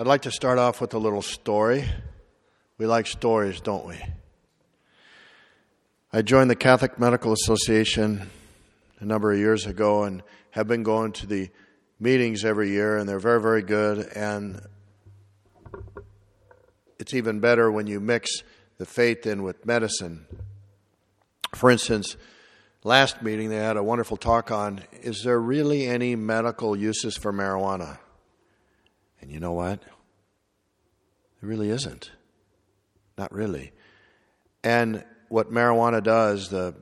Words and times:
I'd 0.00 0.06
like 0.06 0.22
to 0.22 0.30
start 0.30 0.58
off 0.60 0.80
with 0.80 0.94
a 0.94 0.98
little 0.98 1.22
story. 1.22 1.84
We 2.78 2.86
like 2.86 3.08
stories, 3.08 3.60
don't 3.60 3.84
we? 3.84 4.00
I 6.12 6.22
joined 6.22 6.50
the 6.50 6.54
Catholic 6.54 7.00
Medical 7.00 7.32
Association 7.32 8.30
a 9.00 9.04
number 9.04 9.32
of 9.32 9.40
years 9.40 9.66
ago 9.66 10.04
and 10.04 10.22
have 10.52 10.68
been 10.68 10.84
going 10.84 11.10
to 11.14 11.26
the 11.26 11.50
meetings 11.98 12.44
every 12.44 12.70
year, 12.70 12.96
and 12.96 13.08
they're 13.08 13.18
very, 13.18 13.40
very 13.40 13.62
good. 13.62 14.06
And 14.14 14.60
it's 17.00 17.12
even 17.12 17.40
better 17.40 17.68
when 17.68 17.88
you 17.88 17.98
mix 17.98 18.44
the 18.76 18.86
faith 18.86 19.26
in 19.26 19.42
with 19.42 19.66
medicine. 19.66 20.26
For 21.56 21.72
instance, 21.72 22.16
last 22.84 23.20
meeting 23.20 23.48
they 23.48 23.56
had 23.56 23.76
a 23.76 23.82
wonderful 23.82 24.16
talk 24.16 24.52
on 24.52 24.84
is 25.02 25.24
there 25.24 25.40
really 25.40 25.88
any 25.88 26.14
medical 26.14 26.76
uses 26.76 27.16
for 27.16 27.32
marijuana? 27.32 27.98
And 29.20 29.30
you 29.30 29.40
know 29.40 29.52
what? 29.52 29.80
There 31.40 31.48
really 31.48 31.70
isn't. 31.70 32.10
Not 33.16 33.32
really. 33.32 33.72
And 34.62 35.04
what 35.28 35.50
marijuana 35.50 36.02
does, 36.02 36.48
the 36.48 36.74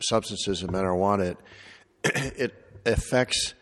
substances 0.00 0.62
of 0.62 0.70
marijuana, 0.70 1.36
it, 2.04 2.32
it 2.36 2.54
affects 2.84 3.54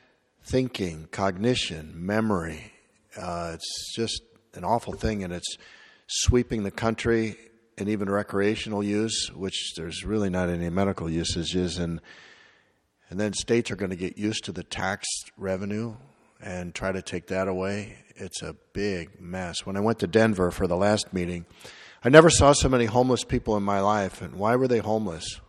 thinking, 0.45 1.09
cognition, 1.11 1.93
memory. 1.95 2.73
Uh, 3.17 3.53
it's 3.55 3.95
just 3.95 4.23
an 4.55 4.65
awful 4.65 4.93
thing, 4.93 5.25
and 5.25 5.33
it's 5.33 5.57
sweeping 6.07 6.63
the 6.65 6.71
country 6.71 7.37
and 7.79 7.89
even 7.89 8.11
recreational 8.11 8.83
use, 8.83 9.31
which 9.35 9.75
there's 9.77 10.05
really 10.05 10.31
not 10.31 10.49
any 10.49 10.69
medical 10.71 11.11
usages, 11.11 11.79
and 11.79 12.01
and 13.11 13.21
then 13.21 13.33
states 13.33 13.71
are 13.71 13.77
going 13.77 13.91
to 13.91 13.97
get 13.97 14.17
used 14.17 14.45
to 14.45 14.53
the 14.53 14.65
tax 14.65 15.07
revenue 15.37 15.95
and 16.43 16.75
try 16.75 16.93
to 16.93 17.03
take 17.03 17.29
that 17.29 17.49
away. 17.49 17.97
It's 18.17 18.43
a 18.43 18.55
big 18.73 19.21
mess. 19.21 19.67
When 19.67 19.77
I 19.77 19.81
went 19.81 19.99
to 20.01 20.07
Denver 20.07 20.51
for 20.51 20.67
the 20.67 20.77
last 20.77 21.13
meeting, 21.13 21.47
I 22.03 22.09
never 22.09 22.31
saw 22.31 22.53
so 22.53 22.69
many 22.69 22.85
homeless 22.85 23.25
people 23.25 23.57
in 23.57 23.63
my 23.63 23.81
life. 23.81 24.23
And 24.23 24.35
why 24.35 24.57
were 24.57 24.69
they 24.69 24.79
homeless? 24.79 25.41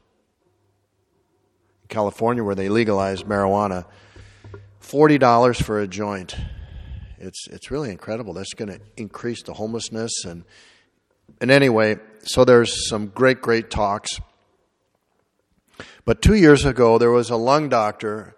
In 1.84 1.88
California, 1.90 2.44
where 2.44 2.56
they 2.56 2.70
legalized 2.70 3.26
marijuana, 3.26 3.86
forty 4.80 5.18
dollars 5.18 5.62
for 5.62 5.80
a 5.80 5.88
joint. 5.88 6.36
It's 7.18 7.48
it's 7.50 7.72
really 7.72 7.92
incredible. 7.92 8.34
That's 8.34 8.54
going 8.54 8.70
to 8.70 8.80
increase 8.98 9.44
the 9.44 9.54
homelessness 9.54 10.26
and 10.26 10.44
and 11.42 11.52
anyway, 11.52 11.98
so 12.24 12.46
there's 12.46 12.88
some 12.90 13.08
great 13.08 13.42
great 13.42 13.70
talks. 13.70 14.20
But 16.06 16.22
two 16.22 16.36
years 16.36 16.66
ago, 16.66 16.98
there 16.98 17.12
was 17.12 17.30
a 17.30 17.36
lung 17.36 17.68
doctor, 17.68 18.36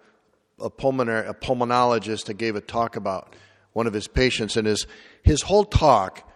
a 0.60 0.70
pulmonary 0.70 1.28
a 1.28 1.34
pulmonologist, 1.34 2.26
that 2.26 2.36
gave 2.36 2.56
a 2.56 2.62
talk 2.62 2.96
about 2.96 3.36
one 3.74 3.88
of 3.88 3.94
his 3.94 4.08
patients, 4.08 4.58
and 4.58 4.68
his 4.68 4.88
his 5.24 5.44
whole 5.44 5.66
talk 5.66 6.28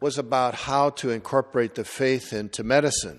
was 0.00 0.18
about 0.18 0.54
how 0.54 0.90
to 0.90 1.10
incorporate 1.10 1.74
the 1.74 1.84
faith 1.84 2.32
into 2.32 2.62
medicine. 2.62 3.18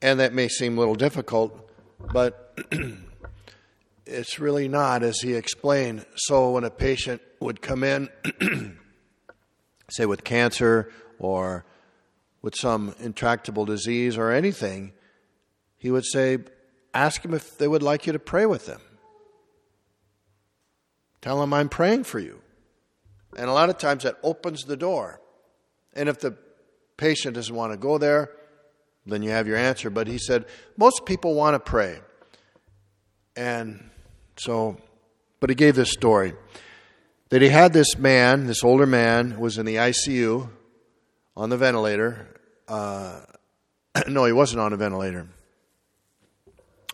And 0.00 0.20
that 0.20 0.32
may 0.32 0.48
seem 0.48 0.76
a 0.76 0.80
little 0.80 0.94
difficult, 0.94 1.70
but 2.12 2.58
it's 4.06 4.38
really 4.38 4.68
not, 4.68 5.02
as 5.02 5.20
he 5.20 5.34
explained. 5.34 6.04
So 6.16 6.52
when 6.52 6.64
a 6.64 6.70
patient 6.70 7.22
would 7.40 7.62
come 7.62 7.84
in, 7.84 8.08
say 9.90 10.06
with 10.06 10.24
cancer 10.24 10.90
or 11.18 11.64
with 12.42 12.54
some 12.54 12.94
intractable 13.00 13.64
disease 13.64 14.18
or 14.18 14.30
anything, 14.30 14.92
he 15.76 15.90
would 15.90 16.04
say, 16.04 16.38
Ask 16.94 17.22
them 17.22 17.34
if 17.34 17.58
they 17.58 17.68
would 17.68 17.82
like 17.82 18.06
you 18.06 18.12
to 18.12 18.18
pray 18.18 18.46
with 18.46 18.66
them. 18.66 18.80
Tell 21.20 21.40
them 21.40 21.52
I'm 21.52 21.68
praying 21.68 22.04
for 22.04 22.20
you. 22.20 22.40
And 23.36 23.50
a 23.50 23.52
lot 23.52 23.68
of 23.68 23.78
times 23.78 24.04
that 24.04 24.16
opens 24.22 24.64
the 24.64 24.76
door. 24.76 25.20
And 25.92 26.08
if 26.08 26.20
the 26.20 26.36
patient 26.96 27.34
doesn't 27.34 27.54
want 27.54 27.72
to 27.72 27.76
go 27.76 27.98
there, 27.98 28.30
then 29.06 29.22
you 29.22 29.30
have 29.30 29.46
your 29.46 29.56
answer. 29.56 29.90
But 29.90 30.06
he 30.06 30.18
said, 30.18 30.46
most 30.76 31.04
people 31.04 31.34
want 31.34 31.54
to 31.54 31.58
pray. 31.58 31.98
And 33.36 33.90
so, 34.36 34.76
but 35.40 35.50
he 35.50 35.56
gave 35.56 35.74
this 35.74 35.90
story 35.90 36.34
that 37.30 37.42
he 37.42 37.48
had 37.48 37.72
this 37.72 37.98
man, 37.98 38.46
this 38.46 38.62
older 38.62 38.86
man, 38.86 39.38
was 39.40 39.58
in 39.58 39.66
the 39.66 39.76
ICU 39.76 40.48
on 41.36 41.48
the 41.48 41.56
ventilator. 41.56 42.28
Uh, 42.68 43.20
no, 44.08 44.24
he 44.24 44.32
wasn't 44.32 44.60
on 44.60 44.72
a 44.72 44.76
ventilator, 44.76 45.26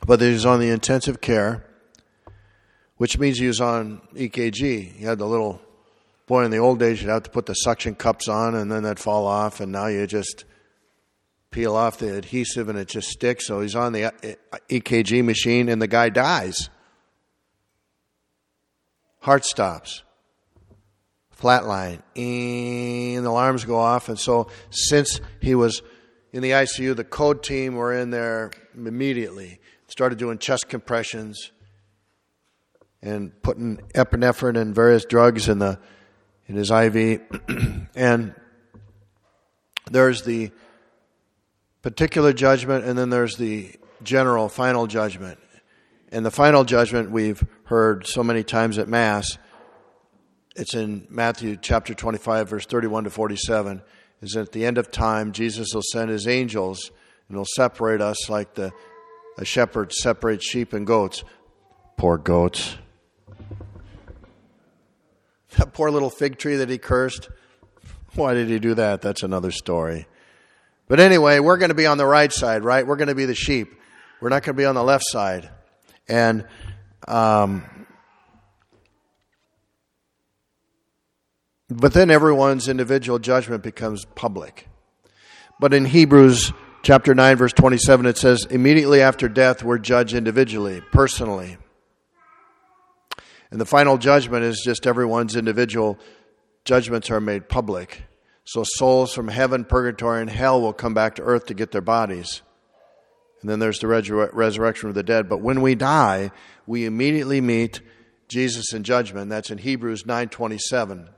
but 0.06 0.20
he 0.20 0.32
was 0.32 0.46
on 0.46 0.60
the 0.60 0.70
intensive 0.70 1.20
care, 1.20 1.64
which 2.96 3.18
means 3.18 3.38
he 3.38 3.46
was 3.46 3.60
on 3.60 4.00
EKG. 4.14 4.92
He 4.92 5.04
had 5.04 5.18
the 5.18 5.26
little 5.26 5.60
boy 6.26 6.44
in 6.44 6.50
the 6.50 6.58
old 6.58 6.78
days, 6.78 7.02
you'd 7.02 7.10
have 7.10 7.24
to 7.24 7.30
put 7.30 7.46
the 7.46 7.54
suction 7.54 7.94
cups 7.94 8.28
on 8.28 8.54
and 8.54 8.70
then 8.70 8.84
they'd 8.84 9.00
fall 9.00 9.26
off, 9.26 9.60
and 9.60 9.72
now 9.72 9.86
you 9.86 10.06
just 10.06 10.44
peel 11.50 11.74
off 11.74 11.98
the 11.98 12.16
adhesive 12.16 12.68
and 12.68 12.78
it 12.78 12.88
just 12.88 13.08
sticks. 13.08 13.46
So 13.46 13.60
he's 13.60 13.74
on 13.74 13.92
the 13.92 14.04
uh, 14.04 14.12
EKG 14.68 15.24
machine 15.24 15.68
and 15.68 15.82
the 15.82 15.88
guy 15.88 16.08
dies. 16.08 16.70
Heart 19.20 19.44
stops. 19.44 20.02
Flatline. 21.38 22.02
And 22.16 23.24
the 23.24 23.30
alarms 23.30 23.64
go 23.64 23.78
off. 23.78 24.08
And 24.08 24.18
so, 24.18 24.48
since 24.70 25.20
he 25.40 25.54
was 25.54 25.82
in 26.32 26.42
the 26.42 26.50
ICU, 26.50 26.96
the 26.96 27.04
code 27.04 27.42
team 27.42 27.74
were 27.74 27.92
in 27.92 28.10
there 28.10 28.50
immediately. 28.74 29.59
Started 29.90 30.18
doing 30.18 30.38
chest 30.38 30.68
compressions 30.68 31.50
and 33.02 33.32
putting 33.42 33.78
epinephrine 33.92 34.56
and 34.56 34.72
various 34.72 35.04
drugs 35.04 35.48
in 35.48 35.58
the 35.58 35.80
in 36.46 36.54
his 36.54 36.70
IV. 36.70 37.22
and 37.96 38.32
there's 39.90 40.22
the 40.22 40.52
particular 41.82 42.32
judgment, 42.32 42.84
and 42.84 42.96
then 42.96 43.10
there's 43.10 43.36
the 43.36 43.72
general 44.04 44.48
final 44.48 44.86
judgment. 44.86 45.40
And 46.12 46.24
the 46.24 46.30
final 46.30 46.62
judgment 46.62 47.10
we've 47.10 47.44
heard 47.64 48.06
so 48.06 48.22
many 48.22 48.44
times 48.44 48.78
at 48.78 48.86
Mass, 48.86 49.38
it's 50.54 50.74
in 50.74 51.08
Matthew 51.10 51.56
chapter 51.60 51.94
25, 51.94 52.48
verse 52.48 52.66
31 52.66 53.04
to 53.04 53.10
47, 53.10 53.82
is 54.22 54.36
at 54.36 54.52
the 54.52 54.64
end 54.64 54.78
of 54.78 54.92
time, 54.92 55.32
Jesus 55.32 55.74
will 55.74 55.82
send 55.82 56.10
his 56.10 56.28
angels 56.28 56.92
and 57.28 57.36
will 57.36 57.46
separate 57.56 58.00
us 58.00 58.30
like 58.30 58.54
the 58.54 58.70
a 59.38 59.44
shepherd 59.44 59.92
separates 59.92 60.44
sheep 60.44 60.72
and 60.72 60.86
goats. 60.86 61.24
Poor 61.96 62.18
goats. 62.18 62.76
That 65.58 65.72
poor 65.72 65.90
little 65.90 66.10
fig 66.10 66.38
tree 66.38 66.54
that 66.56 66.70
he 66.70 66.78
cursed. 66.78 67.28
Why 68.14 68.34
did 68.34 68.48
he 68.48 68.60
do 68.60 68.74
that? 68.74 69.02
That's 69.02 69.24
another 69.24 69.50
story. 69.50 70.06
But 70.86 71.00
anyway, 71.00 71.40
we're 71.40 71.56
going 71.56 71.70
to 71.70 71.74
be 71.74 71.86
on 71.86 71.98
the 71.98 72.06
right 72.06 72.32
side, 72.32 72.62
right? 72.62 72.86
We're 72.86 72.94
going 72.94 73.08
to 73.08 73.16
be 73.16 73.24
the 73.24 73.34
sheep. 73.34 73.74
We're 74.20 74.28
not 74.28 74.44
going 74.44 74.54
to 74.54 74.60
be 74.60 74.64
on 74.64 74.76
the 74.76 74.84
left 74.84 75.04
side. 75.08 75.50
And 76.08 76.46
um, 77.08 77.64
but 81.68 81.92
then 81.92 82.10
everyone's 82.10 82.68
individual 82.68 83.18
judgment 83.18 83.62
becomes 83.62 84.04
public. 84.16 84.68
But 85.60 85.72
in 85.72 85.84
Hebrews 85.84 86.52
chapter 86.82 87.14
9, 87.14 87.36
verse 87.36 87.52
27, 87.52 88.06
it 88.06 88.16
says, 88.18 88.46
immediately 88.50 89.02
after 89.02 89.28
death, 89.28 89.62
we're 89.62 89.78
judged 89.78 90.14
individually, 90.14 90.82
personally. 90.92 91.58
And 93.50 93.60
the 93.60 93.66
final 93.66 93.98
judgment 93.98 94.44
is 94.44 94.62
just 94.64 94.86
everyone's 94.86 95.36
individual 95.36 95.98
judgments 96.64 97.10
are 97.10 97.20
made 97.20 97.48
public. 97.48 98.04
So 98.44 98.64
souls 98.64 99.12
from 99.12 99.28
heaven, 99.28 99.64
purgatory, 99.64 100.20
and 100.20 100.30
hell 100.30 100.60
will 100.60 100.72
come 100.72 100.94
back 100.94 101.16
to 101.16 101.22
earth 101.22 101.46
to 101.46 101.54
get 101.54 101.72
their 101.72 101.80
bodies. 101.80 102.42
And 103.40 103.50
then 103.50 103.58
there's 103.58 103.78
the 103.78 103.86
resurrection 103.86 104.88
of 104.88 104.94
the 104.94 105.02
dead. 105.02 105.28
But 105.28 105.40
when 105.40 105.62
we 105.62 105.74
die, 105.74 106.30
we 106.66 106.84
immediately 106.84 107.40
meet 107.40 107.80
Jesus 108.28 108.72
in 108.72 108.84
judgment. 108.84 109.30
That's 109.30 109.50
in 109.50 109.58
Hebrews 109.58 110.04
9:27. 110.04 111.08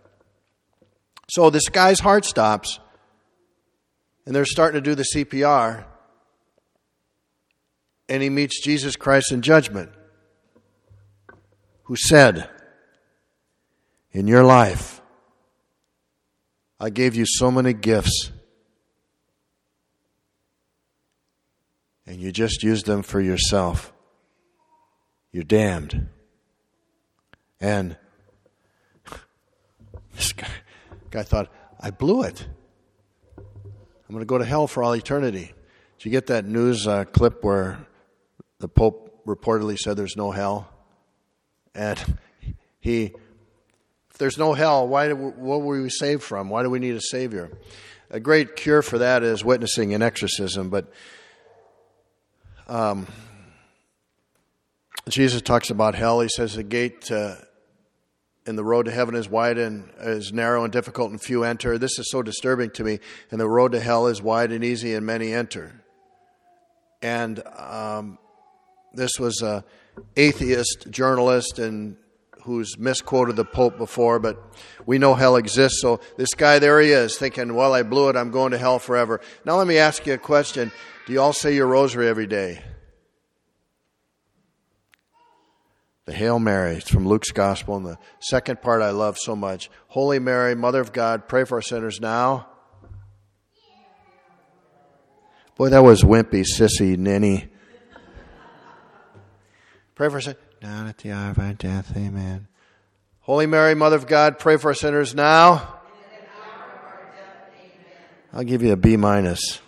So 1.29 1.51
this 1.51 1.69
guy's 1.69 2.01
heart 2.01 2.25
stops, 2.25 2.79
and 4.25 4.35
they're 4.35 4.45
starting 4.45 4.83
to 4.83 4.91
do 4.91 4.95
the 4.95 5.07
CPR, 5.15 5.85
and 8.09 8.23
he 8.23 8.29
meets 8.29 8.63
Jesus 8.63 8.97
Christ 8.97 9.33
in 9.33 9.43
judgment, 9.43 9.91
who 11.85 11.97
said, 11.97 12.49
"In 14.13 14.27
your 14.27 14.45
life, 14.45 15.01
I 16.79 16.91
gave 16.91 17.15
you 17.15 17.25
so 17.27 17.51
many 17.51 17.73
gifts, 17.73 18.33
and 22.07 22.21
you 22.21 22.33
just 22.33 22.63
used 22.63 22.87
them 22.87 23.03
for 23.03 23.21
yourself. 23.21 23.93
You're 25.31 25.45
damned. 25.45 26.09
And 27.61 27.97
this 30.15 30.33
guy, 30.33 30.49
guy 31.11 31.23
thought, 31.23 31.51
I 31.81 31.91
blew 31.91 32.23
it. 32.23 32.47
I'm 34.13 34.17
going 34.17 34.27
to 34.27 34.29
go 34.29 34.37
to 34.37 34.45
hell 34.45 34.67
for 34.67 34.83
all 34.83 34.95
eternity. 34.95 35.55
Did 35.97 36.05
you 36.05 36.11
get 36.11 36.27
that 36.27 36.45
news 36.45 36.87
uh, 36.87 37.05
clip 37.05 37.43
where 37.43 37.79
the 38.59 38.69
Pope 38.69 39.25
reportedly 39.27 39.79
said 39.79 39.97
there's 39.97 40.19
no 40.19 40.33
hell? 40.33 40.69
And 41.75 42.19
he 42.81 43.15
If 44.11 44.19
there's 44.19 44.37
no 44.37 44.53
hell, 44.53 44.87
why, 44.87 45.11
what 45.15 45.63
were 45.63 45.81
we 45.81 45.89
saved 45.89 46.23
from? 46.23 46.51
Why 46.51 46.63
do 46.63 46.69
we 46.69 46.79
need 46.79 46.95
a 46.95 47.01
Savior? 47.01 47.53
A 48.11 48.21
great 48.21 48.55
cure 48.55 48.83
for 48.83 48.99
that 48.99 49.23
is 49.23 49.47
witnessing 49.47 49.95
and 49.95 50.03
exorcism, 50.03 50.69
but 50.69 50.93
um, 52.69 53.07
Jesus 55.09 55.41
talks 55.41 55.71
about 55.71 55.95
hell. 55.95 56.21
He 56.21 56.29
says 56.29 56.55
the 56.55 56.63
gate 56.63 57.11
uh, 57.11 57.37
and 58.47 58.59
the 58.59 58.65
road 58.65 58.87
to 58.87 58.91
heaven 58.91 59.15
is 59.15 59.29
wide 59.29 59.59
and 59.59 59.89
is 60.01 60.33
narrow 60.33 60.65
and 60.65 60.73
difficult, 60.73 61.11
and 61.11 61.21
few 61.21 61.45
enter. 61.45 61.79
This 61.79 61.99
is 61.99 62.11
so 62.11 62.23
disturbing 62.23 62.71
to 62.71 62.85
me. 62.85 62.99
And 63.31 63.41
the 63.41 63.49
road 63.49 63.73
to 63.73 63.81
hell 63.81 64.07
is 64.07 64.21
wide 64.21 64.53
and 64.53 64.65
easy, 64.65 64.95
and 64.95 65.07
many 65.07 65.33
enter. 65.33 65.83
And 67.01 67.43
um, 67.57 68.19
this 68.93 69.19
was 69.19 69.43
a 69.43 69.65
atheist 70.17 70.91
journalist 70.91 71.59
and 71.59 71.97
who's 72.43 72.77
misquoted 72.77 73.37
the 73.37 73.45
Pope 73.45 73.79
before, 73.79 74.19
but 74.19 74.37
we 74.85 74.99
know 74.99 75.15
hell 75.15 75.37
exists. 75.37 75.81
So 75.81 76.01
this 76.17 76.35
guy, 76.35 76.59
there 76.59 76.81
he 76.81 76.91
is, 76.91 77.17
thinking, 77.17 77.55
well, 77.55 77.73
I 77.73 77.83
blew 77.83 78.09
it, 78.09 78.17
I'm 78.17 78.31
going 78.31 78.51
to 78.51 78.59
hell 78.59 78.79
forever. 78.79 79.21
Now 79.45 79.57
let 79.57 79.67
me 79.67 79.79
ask 79.79 80.07
you 80.07 80.15
a 80.15 80.19
question. 80.19 80.73
Do 81.07 81.13
you 81.13 81.21
all 81.21 81.33
say 81.33 81.55
your 81.55 81.69
rosary 81.69 82.09
every 82.09 82.27
day? 82.27 82.63
The 86.05 86.13
Hail 86.13 86.41
Mary, 86.41 86.77
it's 86.77 86.91
from 86.91 87.07
Luke's 87.07 87.31
Gospel, 87.31 87.77
and 87.77 87.87
the 87.87 87.99
second 88.19 88.61
part 88.61 88.83
I 88.83 88.91
love 88.91 89.19
so 89.19 89.37
much. 89.37 89.71
Holy 89.87 90.19
Mary, 90.19 90.57
Mother 90.57 90.81
of 90.81 90.93
God, 90.93 91.29
pray 91.29 91.45
for 91.45 91.57
our 91.57 91.63
sinners 91.63 92.01
now. 92.01 92.49
Boy, 95.57 95.69
that 95.69 95.85
was 95.85 96.03
wimpy, 96.03 96.45
sissy, 96.45 96.99
ninny. 96.99 97.49
Pray 99.95 100.09
for 100.09 100.17
us 100.17 100.29
down 100.61 100.89
at 100.89 100.99
the 100.99 101.13
hour 101.13 101.31
of 101.31 101.39
our 101.39 101.53
death. 101.53 101.97
Amen. 101.97 102.49
Holy 103.21 103.47
Mary, 103.47 103.77
Mother 103.77 103.95
of 103.95 104.09
God, 104.09 104.41
pray 104.41 104.57
for 104.57 104.69
our 104.69 104.75
sinners 104.75 105.15
now. 105.15 105.79
I'll 108.33 108.43
give 108.43 108.63
you 108.63 108.73
a 108.73 108.77
B 108.77 108.97
minus. 108.97 109.61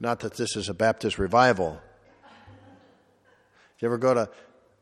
Not 0.00 0.20
that 0.20 0.34
this 0.34 0.56
is 0.56 0.70
a 0.70 0.74
Baptist 0.74 1.18
revival. 1.18 1.80
If 3.76 3.82
you 3.82 3.88
ever 3.88 3.98
go 3.98 4.14
to 4.14 4.30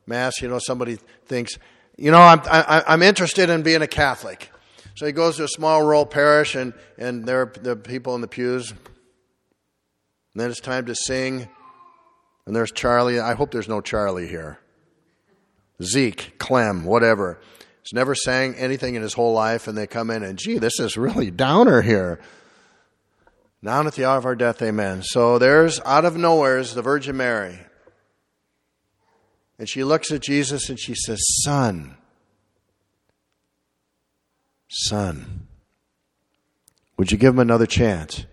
Mass, 0.07 0.41
you 0.43 0.49
know, 0.49 0.59
somebody 0.59 0.99
thinks, 1.27 1.59
you 1.97 2.11
know, 2.11 2.21
I'm, 2.21 2.41
I, 2.45 2.83
I'm 2.87 3.03
interested 3.03 3.51
in 3.51 3.63
being 3.63 3.83
a 3.83 3.87
Catholic. 3.87 4.51
So 4.95 5.07
he 5.07 5.13
goes 5.13 5.37
to 5.37 5.45
a 5.45 5.49
small 5.49 5.83
rural 5.83 6.07
parish, 6.07 6.55
and, 6.55 6.75
and 6.99 7.25
there 7.27 7.43
are 7.43 7.53
the 7.61 7.77
people 7.77 8.15
in 8.15 8.21
the 8.21 8.29
pews. 8.29 8.71
And 8.71 8.81
then 10.35 10.51
it's 10.51 10.61
time 10.61 10.87
to 10.87 10.95
sing. 10.95 11.49
And 12.47 12.57
there's 12.57 12.73
Charlie. 12.73 13.21
I 13.21 13.35
hope 13.35 13.51
there's 13.53 13.69
no 13.69 13.81
Charlie 13.81 14.29
here. 14.29 14.59
Zeke, 15.83 16.39
Clem, 16.39 16.85
whatever. 16.85 17.41
He's 17.83 17.93
never 17.93 18.15
sang 18.15 18.55
anything 18.55 18.95
in 18.95 19.03
his 19.03 19.15
whole 19.15 19.33
life, 19.33 19.67
and 19.67 19.77
they 19.77 19.87
come 19.87 20.11
in 20.11 20.23
and, 20.23 20.39
gee, 20.39 20.59
this 20.59 20.79
is 20.79 20.97
really 20.97 21.31
downer 21.31 21.83
here. 21.83 22.21
Down 23.65 23.87
at 23.87 23.95
the 23.95 24.05
hour 24.05 24.19
of 24.19 24.27
our 24.27 24.35
death, 24.35 24.61
amen. 24.61 25.03
So 25.05 25.39
there's 25.39 25.81
out 25.81 26.05
of 26.05 26.17
nowhere 26.17 26.59
is 26.59 26.75
the 26.75 26.83
Virgin 26.83 27.17
Mary. 27.17 27.61
And 29.59 29.69
she 29.69 29.85
looks 29.85 30.11
at 30.11 30.23
Jesus 30.23 30.69
and 30.69 30.79
she 30.79 30.95
says, 30.95 31.21
Son, 31.45 31.97
son, 34.69 35.47
would 36.97 37.13
you 37.13 37.19
give 37.19 37.35
him 37.35 37.41
another 37.41 37.67
chance? 37.67 38.27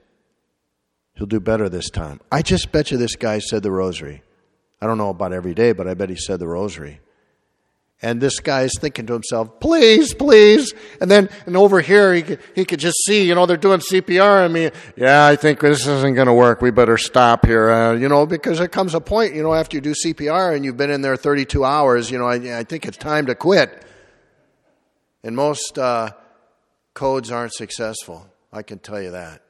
He'll 1.16 1.28
do 1.28 1.40
better 1.40 1.68
this 1.68 1.90
time. 1.90 2.22
I 2.32 2.42
just 2.42 2.72
bet 2.72 2.92
you 2.92 2.98
this 2.98 3.16
guy 3.16 3.40
said 3.40 3.62
the 3.62 3.72
rosary. 3.72 4.24
I 4.82 4.88
don't 4.88 4.98
know 4.98 5.10
about 5.10 5.34
every 5.34 5.54
day, 5.54 5.74
but 5.74 5.88
I 5.88 5.94
bet 5.94 6.10
he 6.10 6.16
said 6.16 6.40
the 6.40 6.48
rosary. 6.48 7.02
And 8.02 8.22
this 8.22 8.40
guy 8.40 8.62
is 8.62 8.78
thinking 8.80 9.08
to 9.08 9.14
himself, 9.14 9.60
please, 9.60 10.14
please. 10.14 10.74
And 11.02 11.12
then, 11.12 11.30
and 11.46 11.58
over 11.58 11.82
here, 11.82 12.14
he 12.14 12.22
could, 12.22 12.40
he 12.56 12.64
could 12.64 12.80
just 12.80 12.96
see, 13.06 13.28
you 13.28 13.36
know, 13.36 13.46
they're 13.46 13.58
doing 13.58 13.82
CPR. 13.82 14.46
I 14.46 14.48
mean, 14.48 14.72
yeah, 14.96 15.26
I 15.26 15.36
think 15.36 15.60
this 15.60 15.86
isn't 15.86 16.14
going 16.16 16.28
to 16.28 16.34
work. 16.34 16.62
We 16.62 16.72
better 16.72 16.98
stop 16.98 17.46
here, 17.46 17.70
uh, 17.70 17.94
you 17.96 18.08
know, 18.08 18.26
because 18.26 18.60
there 18.60 18.70
comes 18.70 18.94
a 18.94 19.02
point, 19.02 19.36
you 19.36 19.44
know, 19.44 19.54
after 19.54 19.76
you 19.76 19.82
do 19.82 19.94
CPR 19.94 20.56
and 20.56 20.64
you've 20.64 20.78
been 20.78 20.92
in 20.92 21.02
there 21.02 21.18
32 21.18 21.66
hours, 21.66 22.10
you 22.10 22.18
know, 22.18 22.26
I, 22.26 22.60
I 22.60 22.64
think 22.64 22.86
it's 22.86 22.98
time 22.98 23.26
to 23.26 23.36
quit. 23.36 23.86
And 25.22 25.36
most 25.36 25.78
uh, 25.78 26.12
codes 26.94 27.32
aren't 27.32 27.54
successful. 27.54 28.28
I 28.54 28.64
can 28.64 28.80
tell 28.80 29.02
you 29.02 29.12
that. 29.12 29.42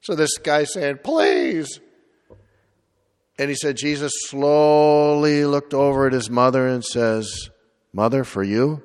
So 0.00 0.16
this 0.16 0.36
guy 0.38 0.64
saying, 0.64 0.98
please, 1.04 1.78
and 3.38 3.48
he 3.48 3.56
said, 3.56 3.76
Jesus 3.76 4.12
slowly 4.26 5.44
looked 5.44 5.74
over 5.74 6.06
at 6.06 6.12
his 6.12 6.30
mother 6.30 6.68
and 6.68 6.84
says, 6.84 7.50
Mother, 7.92 8.24
for 8.24 8.42
you, 8.42 8.82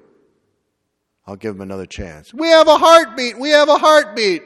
I'll 1.28 1.36
give 1.36 1.56
him 1.56 1.62
another 1.62 1.86
chance. 1.86 2.34
We 2.34 2.48
have 2.48 2.68
a 2.68 2.78
heartbeat. 2.78 3.40
We 3.40 3.50
have 3.52 3.70
a 3.70 3.78
heartbeat. 3.78 4.44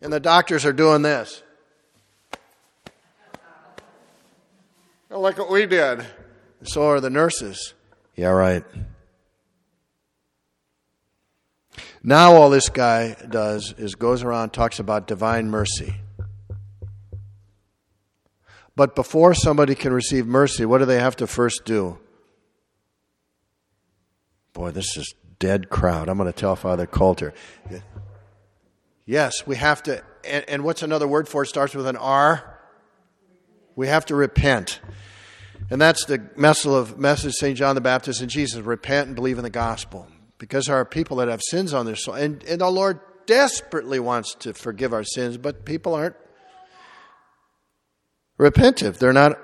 And 0.00 0.12
the 0.12 0.20
doctors 0.20 0.64
are 0.64 0.72
doing 0.72 1.02
this. 1.02 1.42
Like 5.10 5.38
what 5.38 5.50
we 5.50 5.66
did. 5.66 6.04
So 6.64 6.88
are 6.88 7.00
the 7.00 7.10
nurses. 7.10 7.74
Yeah, 8.16 8.28
right. 8.28 8.64
Now, 12.02 12.34
all 12.34 12.50
this 12.50 12.68
guy 12.68 13.16
does 13.28 13.74
is 13.78 13.94
goes 13.94 14.22
around 14.22 14.50
talks 14.50 14.78
about 14.78 15.06
divine 15.06 15.50
mercy. 15.50 15.94
But 18.76 18.96
before 18.96 19.34
somebody 19.34 19.74
can 19.74 19.92
receive 19.92 20.26
mercy, 20.26 20.64
what 20.64 20.78
do 20.78 20.84
they 20.84 20.98
have 20.98 21.16
to 21.16 21.26
first 21.26 21.64
do? 21.64 21.98
Boy, 24.52 24.70
this 24.70 24.96
is 24.96 25.14
dead 25.38 25.68
crowd. 25.68 26.08
I'm 26.08 26.16
going 26.18 26.32
to 26.32 26.38
tell 26.38 26.56
Father 26.56 26.86
Coulter. 26.86 27.34
Yes, 29.06 29.46
we 29.46 29.56
have 29.56 29.82
to. 29.84 30.02
And, 30.26 30.44
and 30.48 30.64
what's 30.64 30.82
another 30.82 31.06
word 31.06 31.28
for 31.28 31.42
it? 31.42 31.46
Starts 31.46 31.74
with 31.74 31.86
an 31.86 31.96
R. 31.96 32.58
We 33.76 33.88
have 33.88 34.06
to 34.06 34.14
repent. 34.14 34.80
And 35.70 35.80
that's 35.80 36.04
the 36.06 36.30
message 36.36 36.70
of 36.70 36.98
message 36.98 37.34
St. 37.34 37.56
John 37.56 37.74
the 37.74 37.80
Baptist 37.80 38.20
and 38.20 38.30
Jesus 38.30 38.60
repent 38.60 39.08
and 39.08 39.16
believe 39.16 39.38
in 39.38 39.44
the 39.44 39.50
gospel. 39.50 40.08
Because 40.38 40.66
there 40.66 40.76
are 40.76 40.84
people 40.84 41.18
that 41.18 41.28
have 41.28 41.40
sins 41.42 41.72
on 41.72 41.86
their 41.86 41.96
soul. 41.96 42.14
And, 42.14 42.42
and 42.44 42.60
the 42.60 42.70
Lord 42.70 43.00
desperately 43.26 43.98
wants 44.00 44.34
to 44.40 44.52
forgive 44.52 44.92
our 44.92 45.04
sins, 45.04 45.36
but 45.36 45.64
people 45.64 45.94
aren't 45.94 46.16
repentive. 48.38 48.98
They're 48.98 49.12
not. 49.12 49.38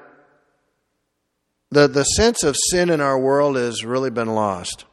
The, 1.71 1.87
the 1.87 2.05
sense 2.05 2.43
of 2.43 2.57
sin 2.71 2.91
in 2.91 3.01
our 3.01 3.19
world 3.19 3.57
has 3.57 3.85
really 3.85 4.11
been 4.11 4.29
lost. 4.29 4.85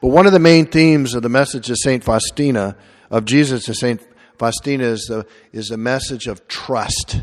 But 0.00 0.08
one 0.08 0.26
of 0.26 0.32
the 0.32 0.38
main 0.38 0.66
themes 0.66 1.14
of 1.14 1.22
the 1.22 1.28
message 1.28 1.70
of 1.70 1.78
St. 1.78 2.04
Faustina, 2.04 2.76
of 3.10 3.24
Jesus 3.24 3.64
to 3.64 3.74
St. 3.74 4.06
Faustina, 4.38 4.84
is 4.84 5.06
the, 5.08 5.26
is 5.52 5.68
the 5.68 5.78
message 5.78 6.26
of 6.26 6.46
trust. 6.46 7.22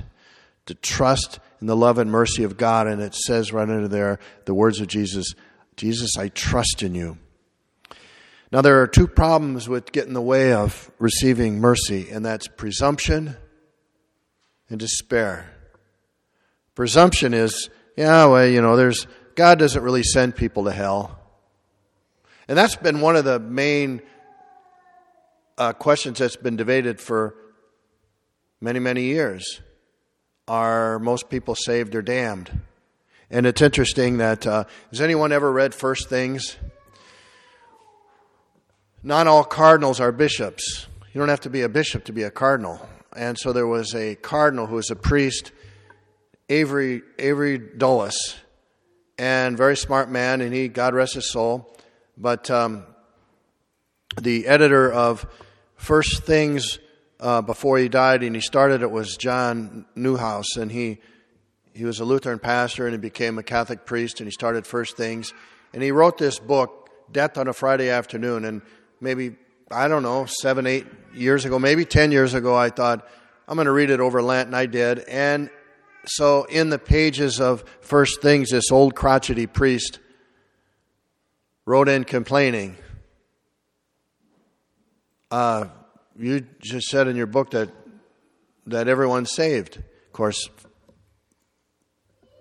To 0.66 0.76
trust 0.76 1.40
in 1.60 1.68
the 1.68 1.76
love 1.76 1.98
and 1.98 2.10
mercy 2.10 2.44
of 2.44 2.58
God. 2.58 2.88
And 2.88 3.02
it 3.02 3.14
says 3.14 3.54
right 3.54 3.70
under 3.70 3.88
there 3.88 4.20
the 4.46 4.54
words 4.54 4.80
of 4.80 4.88
Jesus 4.88 5.34
Jesus, 5.76 6.12
I 6.18 6.30
trust 6.30 6.84
in 6.84 6.94
you. 6.94 7.18
Now, 8.52 8.62
there 8.62 8.82
are 8.82 8.88
two 8.88 9.08
problems 9.08 9.70
with 9.70 9.92
getting 9.92 10.10
in 10.10 10.14
the 10.14 10.22
way 10.22 10.54
of 10.54 10.92
receiving 11.00 11.60
mercy, 11.60 12.10
and 12.12 12.24
that's 12.24 12.48
presumption 12.48 13.38
and 14.72 14.80
despair. 14.80 15.50
Presumption 16.74 17.34
is, 17.34 17.70
yeah, 17.96 18.26
well, 18.26 18.48
you 18.48 18.62
know, 18.62 18.76
there's 18.76 19.06
God 19.36 19.60
doesn't 19.60 19.84
really 19.84 20.04
send 20.04 20.36
people 20.36 20.66
to 20.66 20.72
hell. 20.72 21.20
And 22.48 22.58
that's 22.58 22.76
been 22.76 23.02
one 23.02 23.16
of 23.16 23.26
the 23.26 23.40
main 23.40 24.02
uh, 25.58 25.74
questions 25.74 26.20
that's 26.20 26.36
been 26.36 26.56
debated 26.56 27.00
for 27.00 27.36
many, 28.60 28.80
many 28.80 29.04
years. 29.04 29.62
Are 30.48 31.00
most 31.00 31.30
people 31.30 31.56
saved 31.56 31.94
or 31.94 32.02
damned? 32.02 32.62
And 33.30 33.46
it's 33.46 33.62
interesting 33.62 34.18
that, 34.18 34.46
uh, 34.46 34.66
has 34.90 35.00
anyone 35.00 35.32
ever 35.32 35.52
read 35.52 35.74
First 35.74 36.10
Things? 36.10 36.58
Not 39.04 39.28
all 39.28 39.44
cardinals 39.44 40.00
are 40.00 40.12
bishops. 40.12 40.88
You 41.14 41.20
don't 41.20 41.30
have 41.30 41.42
to 41.42 41.50
be 41.50 41.62
a 41.62 41.70
bishop 41.70 42.06
to 42.06 42.14
be 42.14 42.24
a 42.24 42.32
cardinal 42.32 42.86
and 43.16 43.38
so 43.38 43.54
there 43.54 43.68
was 43.68 43.94
a 43.94 44.16
cardinal 44.16 44.68
who 44.68 44.76
was 44.76 44.92
a 44.92 44.96
priest, 44.96 45.52
Avery 46.50 47.02
Avery 47.20 47.58
Dulles, 47.58 48.36
and 49.18 49.58
very 49.58 49.78
smart 49.78 50.10
man, 50.10 50.42
and 50.42 50.54
he 50.54 50.68
God 50.68 50.94
rest 50.94 51.16
his 51.16 51.30
soul. 51.30 51.76
But 52.18 52.50
um, 52.50 52.86
the 54.20 54.48
editor 54.48 54.92
of 54.92 55.26
First 55.76 56.24
Things 56.24 56.80
uh, 57.20 57.42
before 57.42 57.78
he 57.78 57.90
died, 57.90 58.24
and 58.24 58.36
he 58.36 58.42
started 58.42 58.82
it 58.82 58.92
was 58.92 59.18
John 59.18 59.86
Neuhaus, 59.96 60.58
and 60.58 60.72
he 60.72 61.00
he 61.74 61.86
was 61.86 62.00
a 62.00 62.06
Lutheran 62.06 62.40
pastor, 62.40 62.86
and 62.86 62.94
he 62.94 63.00
became 63.00 63.38
a 63.38 63.44
Catholic 63.44 63.86
priest, 63.86 64.20
and 64.20 64.28
he 64.28 64.32
started 64.32 64.68
First 64.68 64.98
Things, 64.98 65.34
and 65.74 65.82
he 65.82 65.92
wrote 65.92 66.18
this 66.18 66.40
book, 66.40 66.90
Death 67.12 67.38
on 67.38 67.48
a 67.48 67.54
Friday 67.54 67.90
Afternoon, 67.90 68.46
and 68.46 68.62
maybe 69.00 69.36
I 69.72 69.88
don't 69.88 70.04
know, 70.04 70.26
seven, 70.26 70.68
eight 70.68 70.86
years 71.14 71.46
ago, 71.46 71.60
maybe 71.60 71.86
10 71.86 72.12
years 72.12 72.34
ago, 72.34 72.56
I 72.56 72.70
thought, 72.70 73.08
I'm 73.48 73.56
going 73.56 73.66
to 73.66 73.72
read 73.72 73.90
it 73.90 74.00
over 74.00 74.22
Lent, 74.22 74.48
and 74.48 74.56
I 74.56 74.66
did. 74.66 75.00
And 75.00 75.50
so 76.06 76.46
in 76.46 76.70
the 76.70 76.80
pages 76.80 77.40
of 77.40 77.64
First 77.82 78.22
Things, 78.22 78.50
this 78.50 78.72
old 78.72 78.96
crotchety 78.96 79.48
priest 79.48 80.00
wrote 81.66 81.90
in 81.90 82.04
complaining. 82.04 82.78
Uh, 85.30 85.66
you 86.18 86.46
just 86.60 86.88
said 86.88 87.08
in 87.08 87.16
your 87.16 87.28
book 87.28 87.52
that 87.52 87.70
that 88.68 88.88
everyone's 88.88 89.32
saved. 89.32 89.78
Of 89.78 90.14
course, 90.14 90.50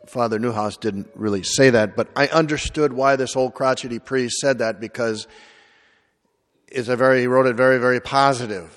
Father 0.06 0.38
Neuhaus 0.38 0.78
didn't 0.78 1.08
really 1.14 1.42
say 1.42 1.70
that, 1.70 1.96
but 1.96 2.08
I 2.16 2.26
understood 2.28 2.92
why 2.92 3.16
this 3.16 3.36
old 3.36 3.54
crotchety 3.54 3.98
priest 3.98 4.38
said 4.38 4.58
that 4.58 4.80
because 4.80 5.26
it's 6.70 6.88
a 6.88 6.96
very 6.96 7.20
he 7.20 7.26
wrote 7.26 7.46
it 7.46 7.56
very 7.56 7.78
very 7.78 8.00
positive. 8.00 8.76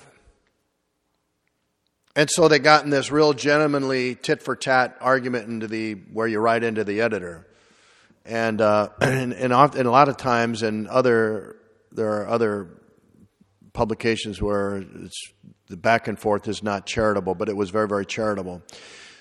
And 2.16 2.30
so 2.30 2.46
they 2.46 2.60
got 2.60 2.84
in 2.84 2.90
this 2.90 3.10
real 3.10 3.32
gentlemanly 3.32 4.14
tit 4.14 4.42
for 4.42 4.54
tat 4.54 4.96
argument 5.00 5.48
into 5.48 5.66
the 5.66 5.94
where 6.12 6.28
you 6.28 6.38
write 6.38 6.62
into 6.62 6.84
the 6.84 7.00
editor, 7.00 7.46
and 8.24 8.60
uh, 8.60 8.90
and, 9.00 9.32
and, 9.32 9.52
often, 9.52 9.80
and 9.80 9.88
a 9.88 9.90
lot 9.90 10.08
of 10.08 10.16
times 10.16 10.62
in 10.62 10.86
other 10.86 11.56
there 11.92 12.20
are 12.20 12.28
other 12.28 12.68
publications 13.72 14.40
where 14.40 14.76
it's 14.76 15.32
the 15.68 15.76
back 15.76 16.06
and 16.06 16.18
forth 16.18 16.46
is 16.46 16.62
not 16.62 16.86
charitable, 16.86 17.34
but 17.34 17.48
it 17.48 17.56
was 17.56 17.70
very 17.70 17.88
very 17.88 18.06
charitable. 18.06 18.62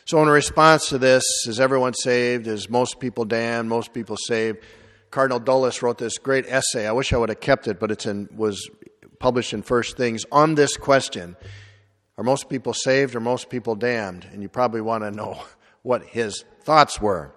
So 0.05 0.21
in 0.21 0.27
response 0.27 0.89
to 0.89 0.97
this, 0.97 1.23
is 1.47 1.61
everyone 1.61 1.93
saved? 1.93 2.45
Is 2.45 2.69
most 2.69 2.99
people 2.99 3.23
damned? 3.23 3.69
Most 3.69 3.93
people 3.93 4.17
saved? 4.17 4.59
Cardinal 5.13 5.39
Dulles 5.39 5.83
wrote 5.83 5.99
this 5.99 6.17
great 6.17 6.47
essay. 6.47 6.87
I 6.87 6.91
wish 6.91 7.13
I 7.13 7.17
would 7.17 7.29
have 7.29 7.39
kept 7.39 7.67
it, 7.67 7.79
but 7.79 8.03
in 8.07 8.27
was 8.35 8.67
published 9.19 9.53
in 9.53 9.61
First 9.61 9.95
Things 9.95 10.25
on 10.31 10.55
this 10.55 10.75
question. 10.75 11.35
Are 12.17 12.23
most 12.23 12.49
people 12.49 12.73
saved 12.73 13.13
or 13.13 13.19
most 13.19 13.51
people 13.51 13.75
damned? 13.75 14.27
And 14.33 14.41
you 14.41 14.49
probably 14.49 14.81
want 14.81 15.03
to 15.03 15.11
know 15.11 15.39
what 15.83 16.03
his 16.03 16.45
thoughts 16.63 16.99
were. 16.99 17.31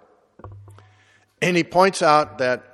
And 1.42 1.54
he 1.54 1.64
points 1.64 2.00
out 2.00 2.38
that 2.38 2.64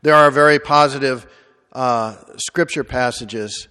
there 0.00 0.14
are 0.14 0.30
very 0.30 0.58
positive 0.58 1.26
uh, 1.74 2.16
scripture 2.38 2.84
passages 2.84 3.68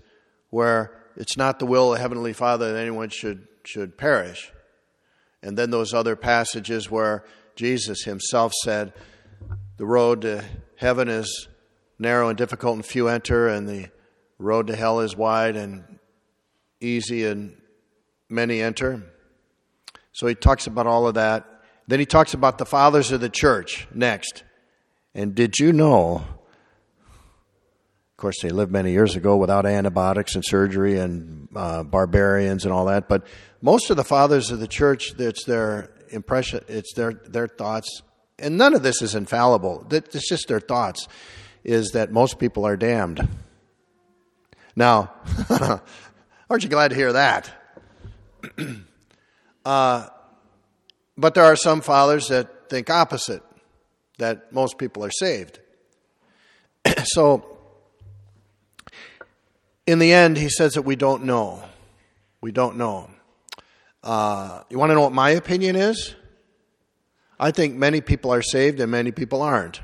where 0.51 0.95
it's 1.17 1.37
not 1.37 1.57
the 1.57 1.65
will 1.65 1.91
of 1.91 1.97
the 1.97 2.01
Heavenly 2.03 2.33
Father 2.33 2.71
that 2.71 2.79
anyone 2.79 3.09
should, 3.09 3.47
should 3.63 3.97
perish. 3.97 4.53
And 5.41 5.57
then 5.57 5.71
those 5.71 5.91
other 5.91 6.15
passages 6.15 6.91
where 6.91 7.25
Jesus 7.55 8.03
himself 8.03 8.53
said, 8.63 8.93
The 9.77 9.85
road 9.85 10.21
to 10.21 10.43
heaven 10.77 11.09
is 11.09 11.47
narrow 11.97 12.29
and 12.29 12.37
difficult, 12.37 12.75
and 12.75 12.85
few 12.85 13.07
enter, 13.07 13.47
and 13.47 13.67
the 13.67 13.89
road 14.37 14.67
to 14.67 14.75
hell 14.75 14.99
is 14.99 15.15
wide 15.15 15.55
and 15.55 15.99
easy 16.79 17.25
and 17.25 17.55
many 18.29 18.61
enter. 18.61 19.01
So 20.11 20.27
he 20.27 20.35
talks 20.35 20.67
about 20.67 20.85
all 20.85 21.07
of 21.07 21.15
that. 21.15 21.45
Then 21.87 21.99
he 21.99 22.05
talks 22.05 22.33
about 22.33 22.59
the 22.59 22.65
fathers 22.65 23.11
of 23.11 23.19
the 23.19 23.29
church 23.29 23.87
next. 23.93 24.43
And 25.15 25.33
did 25.33 25.57
you 25.59 25.73
know? 25.73 26.23
Of 28.11 28.17
course, 28.17 28.41
they 28.41 28.49
lived 28.49 28.71
many 28.71 28.91
years 28.91 29.15
ago 29.15 29.37
without 29.37 29.65
antibiotics 29.65 30.35
and 30.35 30.45
surgery 30.45 30.99
and 30.99 31.47
uh, 31.55 31.83
barbarians 31.83 32.63
and 32.63 32.73
all 32.73 32.85
that. 32.85 33.09
But 33.09 33.25
most 33.61 33.89
of 33.89 33.97
the 33.97 34.03
fathers 34.03 34.51
of 34.51 34.59
the 34.59 34.67
church, 34.67 35.13
it's 35.17 35.45
their 35.45 35.89
impression, 36.09 36.63
it's 36.67 36.93
their 36.93 37.13
their 37.13 37.47
thoughts, 37.47 38.01
and 38.43 38.57
none 38.57 38.73
of 38.75 38.83
this 38.83 39.01
is 39.01 39.15
infallible. 39.15 39.87
It's 39.89 40.27
just 40.27 40.47
their 40.47 40.59
thoughts. 40.59 41.07
Is 41.63 41.91
that 41.91 42.11
most 42.11 42.39
people 42.39 42.65
are 42.65 42.77
damned? 42.77 43.27
Now, 44.75 45.13
Aren't 46.53 46.63
you 46.63 46.69
glad 46.69 46.89
to 46.89 46.95
hear 46.95 47.13
that? 47.13 47.51
uh, 49.65 50.07
but 51.17 51.33
there 51.33 51.45
are 51.45 51.55
some 51.55 51.81
fathers 51.81 52.27
that 52.27 52.69
think 52.69 52.91
opposite, 52.91 53.41
that 54.19 54.53
most 54.53 54.77
people 54.77 55.03
are 55.03 55.09
saved. 55.09 55.59
so, 57.05 57.57
in 59.87 59.97
the 59.97 60.13
end, 60.13 60.37
he 60.37 60.47
says 60.47 60.73
that 60.73 60.83
we 60.83 60.95
don't 60.95 61.23
know. 61.23 61.63
We 62.39 62.51
don't 62.51 62.77
know. 62.77 63.09
Uh, 64.03 64.61
you 64.69 64.77
want 64.77 64.91
to 64.91 64.93
know 64.93 65.01
what 65.01 65.13
my 65.13 65.31
opinion 65.31 65.75
is? 65.75 66.13
I 67.39 67.51
think 67.51 67.75
many 67.75 68.01
people 68.01 68.33
are 68.33 68.41
saved 68.41 68.79
and 68.79 68.91
many 68.91 69.11
people 69.11 69.41
aren't. 69.41 69.81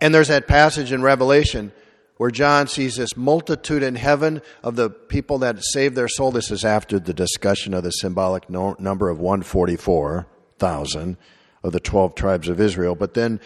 And 0.00 0.14
there's 0.14 0.28
that 0.28 0.48
passage 0.48 0.92
in 0.92 1.02
Revelation 1.02 1.72
where 2.16 2.30
John 2.30 2.66
sees 2.66 2.96
this 2.96 3.16
multitude 3.16 3.82
in 3.82 3.94
heaven 3.94 4.42
of 4.62 4.76
the 4.76 4.90
people 4.90 5.38
that 5.38 5.62
saved 5.62 5.96
their 5.96 6.08
soul. 6.08 6.30
This 6.30 6.50
is 6.50 6.64
after 6.64 6.98
the 6.98 7.14
discussion 7.14 7.72
of 7.72 7.82
the 7.82 7.90
symbolic 7.90 8.50
no, 8.50 8.76
number 8.78 9.08
of 9.08 9.18
144,000 9.20 11.16
of 11.62 11.72
the 11.72 11.80
12 11.80 12.14
tribes 12.14 12.48
of 12.48 12.60
Israel. 12.60 12.94
But 12.94 13.14
then 13.14 13.40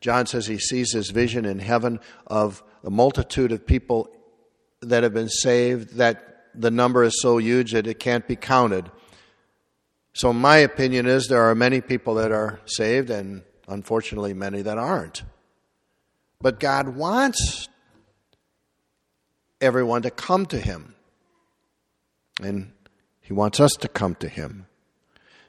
John 0.00 0.26
says 0.26 0.46
he 0.46 0.58
sees 0.58 0.92
this 0.92 1.10
vision 1.10 1.44
in 1.44 1.58
heaven 1.58 2.00
of 2.26 2.62
a 2.84 2.90
multitude 2.90 3.52
of 3.52 3.66
people 3.66 4.08
that 4.80 5.02
have 5.02 5.14
been 5.14 5.28
saved, 5.28 5.96
that 5.96 6.46
the 6.54 6.70
number 6.70 7.04
is 7.04 7.20
so 7.20 7.38
huge 7.38 7.72
that 7.72 7.86
it 7.86 7.98
can't 7.98 8.26
be 8.26 8.36
counted. 8.36 8.90
So, 10.14 10.32
my 10.32 10.58
opinion 10.58 11.06
is 11.06 11.28
there 11.28 11.48
are 11.48 11.54
many 11.54 11.80
people 11.80 12.14
that 12.16 12.32
are 12.32 12.60
saved, 12.66 13.10
and 13.10 13.42
unfortunately, 13.66 14.34
many 14.34 14.62
that 14.62 14.76
aren't. 14.76 15.22
But 16.40 16.60
God 16.60 16.88
wants 16.88 17.68
everyone 19.60 20.02
to 20.02 20.10
come 20.10 20.44
to 20.46 20.58
him. 20.58 20.94
And 22.42 22.72
he 23.20 23.32
wants 23.32 23.60
us 23.60 23.72
to 23.80 23.88
come 23.88 24.16
to 24.16 24.28
him. 24.28 24.66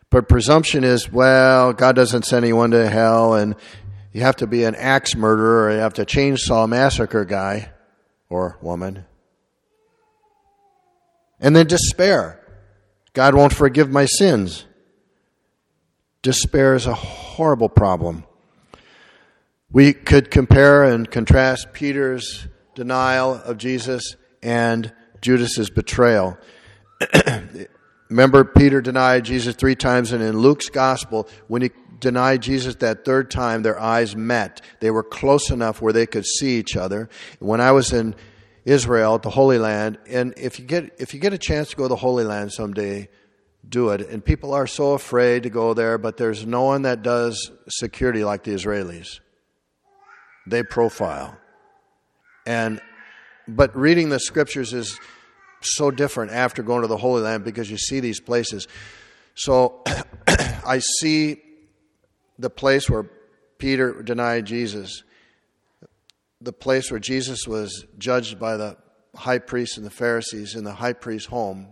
But 0.09 0.29
presumption 0.29 0.83
is, 0.83 1.11
well, 1.11 1.73
God 1.73 1.95
doesn't 1.95 2.25
send 2.25 2.45
anyone 2.45 2.71
to 2.71 2.87
hell, 2.87 3.33
and 3.33 3.55
you 4.11 4.21
have 4.21 4.35
to 4.37 4.47
be 4.47 4.63
an 4.63 4.75
axe 4.75 5.15
murderer, 5.15 5.65
or 5.65 5.71
you 5.71 5.79
have 5.79 5.95
to 5.95 6.05
chainsaw 6.05 6.69
massacre 6.69 7.25
guy 7.25 7.71
or 8.29 8.57
woman. 8.61 9.05
And 11.39 11.55
then 11.55 11.65
despair. 11.65 12.39
God 13.13 13.35
won't 13.35 13.53
forgive 13.53 13.89
my 13.89 14.05
sins. 14.05 14.65
Despair 16.23 16.73
is 16.73 16.87
a 16.87 16.93
horrible 16.93 17.69
problem. 17.69 18.23
We 19.71 19.93
could 19.93 20.31
compare 20.31 20.83
and 20.83 21.09
contrast 21.09 21.73
Peter's 21.73 22.47
denial 22.75 23.35
of 23.35 23.57
Jesus 23.57 24.15
and 24.41 24.91
Judas's 25.21 25.69
betrayal. 25.69 26.37
Remember, 28.09 28.43
Peter 28.43 28.81
denied 28.81 29.25
Jesus 29.25 29.55
three 29.55 29.75
times, 29.75 30.11
and 30.11 30.21
in 30.21 30.37
Luke's 30.37 30.69
gospel, 30.69 31.27
when 31.47 31.61
he 31.63 31.71
denied 31.99 32.41
Jesus 32.41 32.75
that 32.75 33.05
third 33.05 33.31
time, 33.31 33.63
their 33.63 33.79
eyes 33.79 34.15
met. 34.15 34.61
They 34.79 34.91
were 34.91 35.03
close 35.03 35.49
enough 35.49 35.81
where 35.81 35.93
they 35.93 36.05
could 36.05 36.25
see 36.25 36.59
each 36.59 36.75
other. 36.75 37.09
When 37.39 37.61
I 37.61 37.71
was 37.71 37.93
in 37.93 38.15
Israel, 38.65 39.17
the 39.17 39.29
Holy 39.29 39.57
Land, 39.57 39.97
and 40.07 40.33
if 40.37 40.59
you 40.59 40.65
get 40.65 40.95
if 40.97 41.13
you 41.13 41.19
get 41.19 41.33
a 41.33 41.37
chance 41.37 41.69
to 41.71 41.75
go 41.75 41.83
to 41.83 41.89
the 41.89 41.95
Holy 41.95 42.23
Land 42.23 42.53
someday, 42.53 43.09
do 43.67 43.89
it. 43.89 44.01
And 44.09 44.23
people 44.23 44.53
are 44.53 44.67
so 44.67 44.93
afraid 44.93 45.43
to 45.43 45.49
go 45.49 45.73
there, 45.73 45.97
but 45.97 46.17
there's 46.17 46.45
no 46.45 46.63
one 46.63 46.83
that 46.83 47.01
does 47.01 47.51
security 47.69 48.23
like 48.23 48.43
the 48.43 48.51
Israelis. 48.51 49.19
They 50.47 50.63
profile. 50.63 51.37
And 52.45 52.81
but 53.47 53.75
reading 53.75 54.09
the 54.09 54.19
scriptures 54.19 54.73
is 54.73 54.97
so 55.61 55.91
different 55.91 56.31
after 56.31 56.63
going 56.63 56.81
to 56.81 56.87
the 56.87 56.97
Holy 56.97 57.21
Land 57.21 57.43
because 57.43 57.69
you 57.69 57.77
see 57.77 57.99
these 57.99 58.19
places. 58.19 58.67
So 59.35 59.83
I 60.27 60.79
see 60.99 61.41
the 62.37 62.49
place 62.49 62.89
where 62.89 63.09
Peter 63.57 64.01
denied 64.01 64.45
Jesus, 64.45 65.03
the 66.43 66.53
place 66.53 66.91
where 66.91 66.99
Jesus 66.99 67.47
was 67.47 67.85
judged 67.97 68.37
by 68.37 68.57
the 68.57 68.77
high 69.15 69.39
priests 69.39 69.77
and 69.77 69.85
the 69.85 69.91
Pharisees 69.91 70.55
in 70.55 70.63
the 70.63 70.73
high 70.73 70.93
priest's 70.93 71.29
home, 71.29 71.67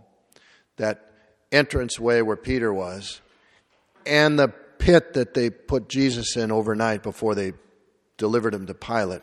that 0.77 1.11
entrance 1.51 1.99
way 1.99 2.21
where 2.21 2.37
Peter 2.37 2.73
was, 2.73 3.21
and 4.05 4.39
the 4.39 4.47
pit 4.47 5.13
that 5.13 5.33
they 5.33 5.49
put 5.49 5.89
Jesus 5.89 6.37
in 6.37 6.51
overnight 6.51 7.03
before 7.03 7.35
they 7.35 7.53
delivered 8.17 8.53
him 8.53 8.65
to 8.67 8.73
Pilate. 8.73 9.21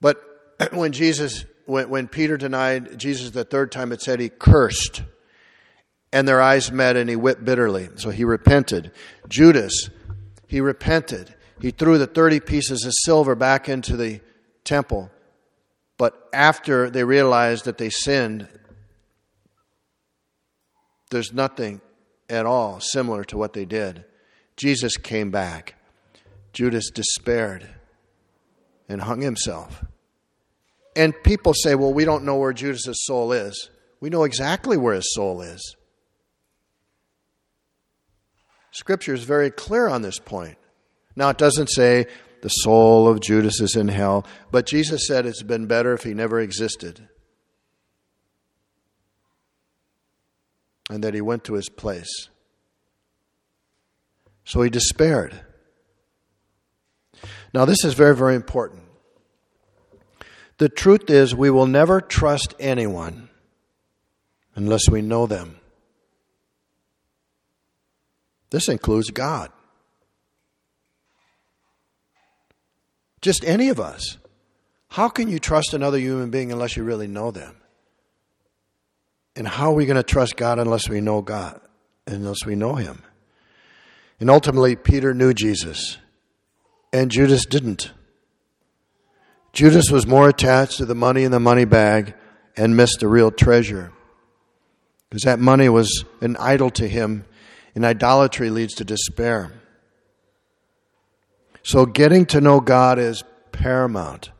But 0.00 0.22
when 0.72 0.92
Jesus, 0.92 1.44
when, 1.66 1.90
when 1.90 2.08
Peter 2.08 2.36
denied 2.36 2.98
Jesus 2.98 3.30
the 3.30 3.44
third 3.44 3.70
time, 3.70 3.92
it 3.92 4.00
said 4.00 4.18
he 4.18 4.30
cursed. 4.30 5.02
And 6.14 6.28
their 6.28 6.42
eyes 6.42 6.70
met 6.70 6.96
and 6.96 7.08
he 7.08 7.16
wept 7.16 7.44
bitterly. 7.44 7.88
So 7.96 8.10
he 8.10 8.24
repented. 8.24 8.92
Judas, 9.28 9.88
he 10.46 10.60
repented. 10.60 11.34
He 11.62 11.70
threw 11.70 11.96
the 11.96 12.08
30 12.08 12.40
pieces 12.40 12.84
of 12.84 12.92
silver 13.04 13.36
back 13.36 13.68
into 13.68 13.96
the 13.96 14.20
temple. 14.64 15.12
But 15.96 16.28
after 16.32 16.90
they 16.90 17.04
realized 17.04 17.66
that 17.66 17.78
they 17.78 17.88
sinned, 17.88 18.48
there's 21.12 21.32
nothing 21.32 21.80
at 22.28 22.46
all 22.46 22.80
similar 22.80 23.22
to 23.26 23.38
what 23.38 23.52
they 23.52 23.64
did. 23.64 24.04
Jesus 24.56 24.96
came 24.96 25.30
back. 25.30 25.76
Judas 26.52 26.90
despaired 26.90 27.68
and 28.88 29.02
hung 29.02 29.20
himself. 29.20 29.84
And 30.96 31.14
people 31.22 31.54
say, 31.54 31.76
well, 31.76 31.94
we 31.94 32.04
don't 32.04 32.24
know 32.24 32.38
where 32.38 32.52
Judas's 32.52 33.04
soul 33.04 33.30
is. 33.30 33.70
We 34.00 34.10
know 34.10 34.24
exactly 34.24 34.76
where 34.76 34.94
his 34.94 35.14
soul 35.14 35.40
is. 35.40 35.76
Scripture 38.72 39.14
is 39.14 39.22
very 39.22 39.52
clear 39.52 39.86
on 39.86 40.02
this 40.02 40.18
point. 40.18 40.58
Now, 41.14 41.30
it 41.30 41.38
doesn't 41.38 41.68
say 41.68 42.06
the 42.42 42.48
soul 42.48 43.08
of 43.08 43.20
Judas 43.20 43.60
is 43.60 43.76
in 43.76 43.88
hell. 43.88 44.26
But 44.50 44.66
Jesus 44.66 45.06
said 45.06 45.26
it's 45.26 45.42
been 45.42 45.66
better 45.66 45.92
if 45.92 46.02
he 46.02 46.12
never 46.12 46.40
existed. 46.40 47.08
And 50.90 51.02
that 51.04 51.14
he 51.14 51.20
went 51.20 51.44
to 51.44 51.54
his 51.54 51.68
place. 51.68 52.28
So 54.44 54.62
he 54.62 54.70
despaired. 54.70 55.40
Now, 57.54 57.64
this 57.64 57.84
is 57.84 57.94
very, 57.94 58.16
very 58.16 58.34
important. 58.34 58.82
The 60.58 60.68
truth 60.68 61.08
is, 61.10 61.34
we 61.34 61.50
will 61.50 61.66
never 61.66 62.00
trust 62.00 62.54
anyone 62.58 63.28
unless 64.54 64.88
we 64.90 65.00
know 65.00 65.26
them. 65.26 65.58
This 68.50 68.68
includes 68.68 69.10
God. 69.10 69.50
Just 73.22 73.44
any 73.44 73.68
of 73.68 73.80
us. 73.80 74.18
How 74.88 75.08
can 75.08 75.28
you 75.28 75.38
trust 75.38 75.72
another 75.72 75.98
human 75.98 76.30
being 76.30 76.52
unless 76.52 76.76
you 76.76 76.82
really 76.82 77.06
know 77.06 77.30
them? 77.30 77.56
And 79.34 79.48
how 79.48 79.70
are 79.70 79.74
we 79.74 79.86
going 79.86 79.96
to 79.96 80.02
trust 80.02 80.36
God 80.36 80.58
unless 80.58 80.88
we 80.88 81.00
know 81.00 81.22
God, 81.22 81.58
unless 82.06 82.44
we 82.44 82.54
know 82.54 82.74
Him? 82.74 83.02
And 84.20 84.28
ultimately, 84.28 84.76
Peter 84.76 85.14
knew 85.14 85.32
Jesus, 85.32 85.96
and 86.92 87.10
Judas 87.10 87.46
didn't. 87.46 87.92
Judas 89.52 89.90
was 89.90 90.06
more 90.06 90.28
attached 90.28 90.78
to 90.78 90.84
the 90.84 90.94
money 90.94 91.24
in 91.24 91.30
the 91.30 91.40
money 91.40 91.64
bag 91.64 92.14
and 92.56 92.76
missed 92.76 93.00
the 93.00 93.08
real 93.08 93.30
treasure. 93.30 93.92
Because 95.08 95.22
that 95.22 95.38
money 95.38 95.68
was 95.68 96.04
an 96.20 96.36
idol 96.36 96.70
to 96.70 96.88
him, 96.88 97.24
and 97.74 97.84
idolatry 97.84 98.50
leads 98.50 98.74
to 98.74 98.84
despair. 98.84 99.52
So, 101.62 101.86
getting 101.86 102.26
to 102.26 102.40
know 102.40 102.60
God 102.60 102.98
is 102.98 103.22
paramount, 103.52 104.30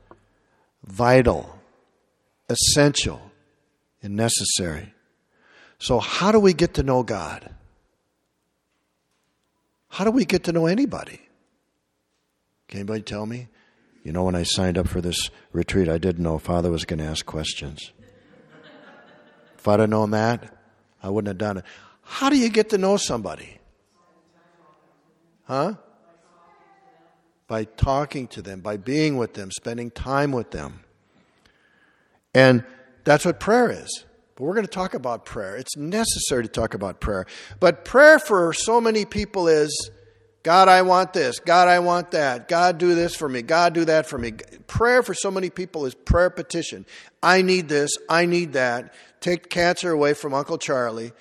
vital, 0.85 1.59
essential, 2.49 3.31
and 4.03 4.17
necessary. 4.17 4.93
So, 5.79 6.01
how 6.01 6.33
do 6.33 6.41
we 6.41 6.53
get 6.53 6.75
to 6.75 6.83
know 6.83 7.03
God? 7.03 7.55
How 9.89 10.05
do 10.05 10.11
we 10.11 10.25
get 10.25 10.45
to 10.45 10.53
know 10.53 10.67
anybody? 10.67 11.21
Can 12.69 12.81
anybody 12.81 13.03
tell 13.03 13.27
me? 13.27 13.49
You 14.03 14.13
know, 14.13 14.25
when 14.25 14.35
I 14.35 14.43
signed 14.43 14.79
up 14.79 14.89
for 14.89 15.01
this 15.01 15.31
retreat, 15.53 15.89
I 15.89 15.99
didn't 15.99 16.23
know 16.23 16.39
Father 16.39 16.71
was 16.71 16.85
going 16.85 16.99
to 16.99 17.05
ask 17.05 17.25
questions. 17.25 17.93
if 19.59 19.69
I'd 19.69 19.81
have 19.81 19.91
known 19.91 20.11
that, 20.11 20.57
I 21.03 21.11
wouldn't 21.11 21.29
have 21.29 21.39
done 21.39 21.59
it. 21.59 21.65
How 22.03 22.31
do 22.31 22.37
you 22.37 22.49
get 22.49 22.71
to 22.71 22.79
know 22.79 22.97
somebody? 22.97 23.59
Huh? 25.45 25.75
By 27.53 27.65
talking 27.65 28.29
to 28.29 28.41
them, 28.41 28.61
by 28.61 28.79
being 28.79 29.19
with 29.19 29.35
them, 29.35 29.51
spending 29.51 29.91
time 29.91 30.33
with 30.33 30.53
them. 30.53 30.81
And 32.33 32.65
that's 33.05 33.27
what 33.27 33.41
prayer 33.41 33.71
is. 33.71 34.07
But 34.37 34.45
we're 34.45 34.55
going 34.55 34.65
to 34.65 34.73
talk 34.73 34.95
about 34.95 35.27
prayer. 35.27 35.55
It's 35.57 35.77
necessary 35.77 36.45
to 36.45 36.49
talk 36.49 36.73
about 36.73 36.99
prayer. 36.99 37.27
But 37.61 37.85
prayer 37.85 38.19
for 38.19 38.55
so 38.55 38.81
many 38.81 39.05
people 39.05 39.49
is 39.49 39.91
God, 40.43 40.69
I 40.69 40.81
want 40.81 41.13
this. 41.13 41.41
God, 41.41 41.69
I 41.69 41.81
want 41.81 42.13
that. 42.13 42.49
God, 42.49 42.79
do 42.79 42.95
this 42.95 43.15
for 43.15 43.29
me. 43.29 43.43
God, 43.43 43.75
do 43.75 43.85
that 43.85 44.07
for 44.07 44.17
me. 44.17 44.33
Prayer 44.67 45.03
for 45.03 45.13
so 45.13 45.31
many 45.31 45.51
people 45.51 45.85
is 45.85 45.95
prayer 45.95 46.31
petition. 46.31 46.87
I 47.23 47.43
need 47.43 47.69
this. 47.69 47.91
I 48.09 48.25
need 48.25 48.55
that. 48.55 48.95
Take 49.21 49.51
cancer 49.51 49.91
away 49.91 50.15
from 50.15 50.33
Uncle 50.33 50.57
Charlie. 50.57 51.13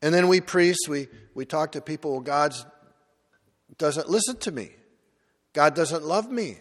And 0.00 0.14
then 0.14 0.28
we 0.28 0.40
priests, 0.40 0.88
we, 0.88 1.08
we 1.34 1.44
talk 1.44 1.72
to 1.72 1.80
people, 1.80 2.12
well, 2.12 2.20
God 2.20 2.54
doesn't 3.76 4.08
listen 4.08 4.36
to 4.38 4.52
me. 4.52 4.70
God 5.52 5.74
doesn't 5.74 6.04
love 6.04 6.30
me 6.30 6.58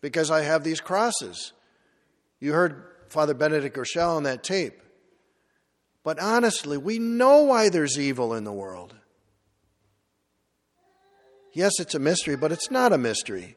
because 0.00 0.30
I 0.30 0.42
have 0.42 0.64
these 0.64 0.80
crosses. 0.80 1.52
You 2.40 2.52
heard 2.52 2.84
Father 3.08 3.34
Benedict 3.34 3.76
Groeschel 3.76 4.16
on 4.16 4.24
that 4.24 4.42
tape. 4.42 4.80
But 6.02 6.18
honestly, 6.20 6.76
we 6.76 6.98
know 6.98 7.44
why 7.44 7.68
there's 7.68 7.98
evil 7.98 8.34
in 8.34 8.44
the 8.44 8.52
world. 8.52 8.94
Yes, 11.52 11.72
it's 11.78 11.94
a 11.94 12.00
mystery, 12.00 12.36
but 12.36 12.52
it's 12.52 12.70
not 12.70 12.92
a 12.92 12.98
mystery. 12.98 13.56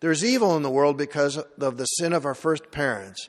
There's 0.00 0.24
evil 0.24 0.56
in 0.56 0.62
the 0.62 0.70
world 0.70 0.96
because 0.96 1.36
of 1.36 1.76
the 1.76 1.84
sin 1.84 2.12
of 2.12 2.24
our 2.24 2.34
first 2.34 2.70
parents. 2.70 3.28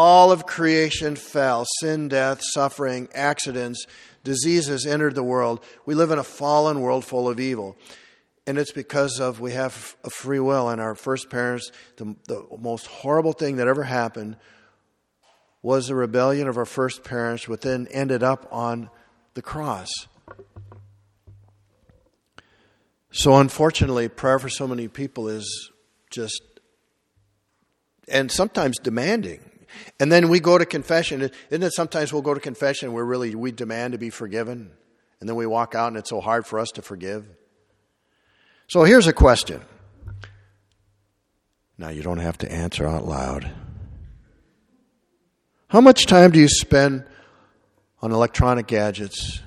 All 0.00 0.30
of 0.30 0.46
creation 0.46 1.16
fell 1.16 1.66
sin, 1.80 2.06
death, 2.06 2.40
suffering, 2.52 3.08
accidents, 3.12 3.84
diseases 4.22 4.86
entered 4.86 5.16
the 5.16 5.24
world. 5.24 5.64
We 5.86 5.96
live 5.96 6.12
in 6.12 6.20
a 6.20 6.22
fallen 6.22 6.82
world 6.82 7.04
full 7.04 7.28
of 7.28 7.40
evil. 7.40 7.76
And 8.46 8.58
it's 8.58 8.70
because 8.70 9.18
of 9.18 9.40
we 9.40 9.54
have 9.54 9.96
a 10.04 10.10
free 10.10 10.38
will, 10.38 10.68
and 10.68 10.80
our 10.80 10.94
first 10.94 11.30
parents, 11.30 11.72
the, 11.96 12.14
the 12.28 12.46
most 12.60 12.86
horrible 12.86 13.32
thing 13.32 13.56
that 13.56 13.66
ever 13.66 13.82
happened 13.82 14.36
was 15.62 15.88
the 15.88 15.96
rebellion 15.96 16.46
of 16.46 16.56
our 16.56 16.64
first 16.64 17.02
parents, 17.02 17.48
which 17.48 17.62
then 17.62 17.88
ended 17.90 18.22
up 18.22 18.46
on 18.52 18.90
the 19.34 19.42
cross. 19.42 19.90
So, 23.10 23.36
unfortunately, 23.36 24.08
prayer 24.08 24.38
for 24.38 24.48
so 24.48 24.68
many 24.68 24.86
people 24.86 25.26
is 25.26 25.72
just, 26.08 26.40
and 28.06 28.30
sometimes 28.30 28.78
demanding. 28.78 29.47
And 30.00 30.10
then 30.10 30.28
we 30.28 30.40
go 30.40 30.58
to 30.58 30.66
confession. 30.66 31.30
Isn't 31.50 31.62
it 31.62 31.72
sometimes 31.72 32.12
we'll 32.12 32.22
go 32.22 32.34
to 32.34 32.40
confession 32.40 32.92
where 32.92 33.04
really 33.04 33.34
we 33.34 33.52
demand 33.52 33.92
to 33.92 33.98
be 33.98 34.10
forgiven? 34.10 34.70
And 35.20 35.28
then 35.28 35.36
we 35.36 35.46
walk 35.46 35.74
out 35.74 35.88
and 35.88 35.96
it's 35.96 36.10
so 36.10 36.20
hard 36.20 36.46
for 36.46 36.58
us 36.58 36.70
to 36.72 36.82
forgive? 36.82 37.26
So 38.68 38.84
here's 38.84 39.06
a 39.06 39.12
question. 39.12 39.62
Now, 41.78 41.90
you 41.90 42.02
don't 42.02 42.18
have 42.18 42.38
to 42.38 42.52
answer 42.52 42.86
out 42.86 43.06
loud. 43.06 43.50
How 45.68 45.80
much 45.80 46.06
time 46.06 46.32
do 46.32 46.40
you 46.40 46.48
spend 46.48 47.04
on 48.02 48.10
electronic 48.10 48.66
gadgets, 48.66 49.40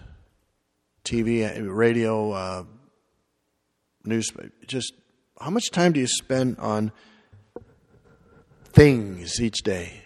TV, 1.04 1.68
radio, 1.68 2.32
uh, 2.32 2.64
news? 4.06 4.32
Just 4.66 4.94
how 5.40 5.50
much 5.50 5.72
time 5.72 5.94
do 5.94 6.00
you 6.00 6.08
spend 6.08 6.58
on 6.60 6.92
things 8.72 9.42
each 9.42 9.64
day? 9.64 10.04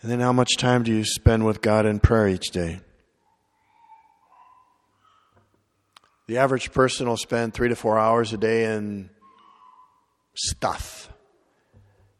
And 0.00 0.10
then 0.10 0.20
how 0.20 0.32
much 0.32 0.56
time 0.56 0.84
do 0.84 0.92
you 0.92 1.04
spend 1.04 1.44
with 1.44 1.60
God 1.60 1.84
in 1.84 1.98
prayer 1.98 2.28
each 2.28 2.50
day? 2.50 2.80
The 6.26 6.38
average 6.38 6.72
person 6.72 7.08
will 7.08 7.16
spend 7.16 7.54
three 7.54 7.68
to 7.68 7.76
four 7.76 7.98
hours 7.98 8.32
a 8.32 8.36
day 8.36 8.72
in 8.74 9.10
stuff 10.34 11.10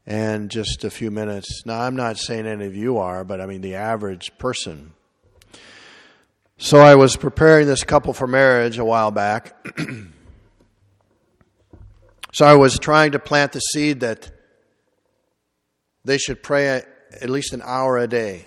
and 0.06 0.50
just 0.50 0.82
a 0.82 0.90
few 0.90 1.10
minutes. 1.10 1.64
Now, 1.66 1.82
I'm 1.82 1.94
not 1.94 2.16
saying 2.16 2.46
any 2.46 2.64
of 2.64 2.74
you 2.74 2.96
are, 2.98 3.22
but 3.22 3.40
I 3.40 3.46
mean 3.46 3.60
the 3.60 3.74
average 3.74 4.36
person. 4.38 4.94
So 6.56 6.78
I 6.78 6.96
was 6.96 7.16
preparing 7.16 7.66
this 7.68 7.84
couple 7.84 8.12
for 8.14 8.26
marriage 8.26 8.78
a 8.78 8.84
while 8.84 9.12
back. 9.12 9.54
so 12.32 12.44
I 12.46 12.54
was 12.54 12.78
trying 12.78 13.12
to 13.12 13.18
plant 13.18 13.52
the 13.52 13.60
seed 13.60 14.00
that 14.00 14.32
they 16.04 16.18
should 16.18 16.42
pray 16.42 16.82
at 17.20 17.30
least 17.30 17.52
an 17.52 17.62
hour 17.64 17.98
a 17.98 18.06
day. 18.06 18.46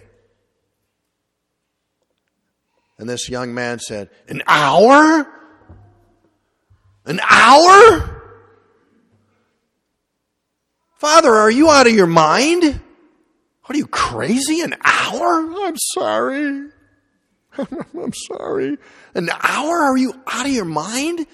And 2.97 3.09
this 3.09 3.29
young 3.29 3.53
man 3.53 3.79
said, 3.79 4.09
An 4.27 4.43
hour? 4.45 5.27
An 7.05 7.19
hour? 7.27 8.21
Father, 10.99 11.33
are 11.33 11.49
you 11.49 11.69
out 11.69 11.87
of 11.87 11.93
your 11.93 12.05
mind? 12.05 12.79
What 13.65 13.75
are 13.75 13.79
you 13.79 13.87
crazy? 13.87 14.61
An 14.61 14.75
hour? 14.83 15.65
I'm 15.65 15.77
sorry. 15.77 16.69
I'm 17.57 18.13
sorry. 18.13 18.77
An 19.15 19.29
hour? 19.41 19.77
Are 19.79 19.97
you 19.97 20.13
out 20.27 20.45
of 20.45 20.51
your 20.51 20.65
mind? 20.65 21.25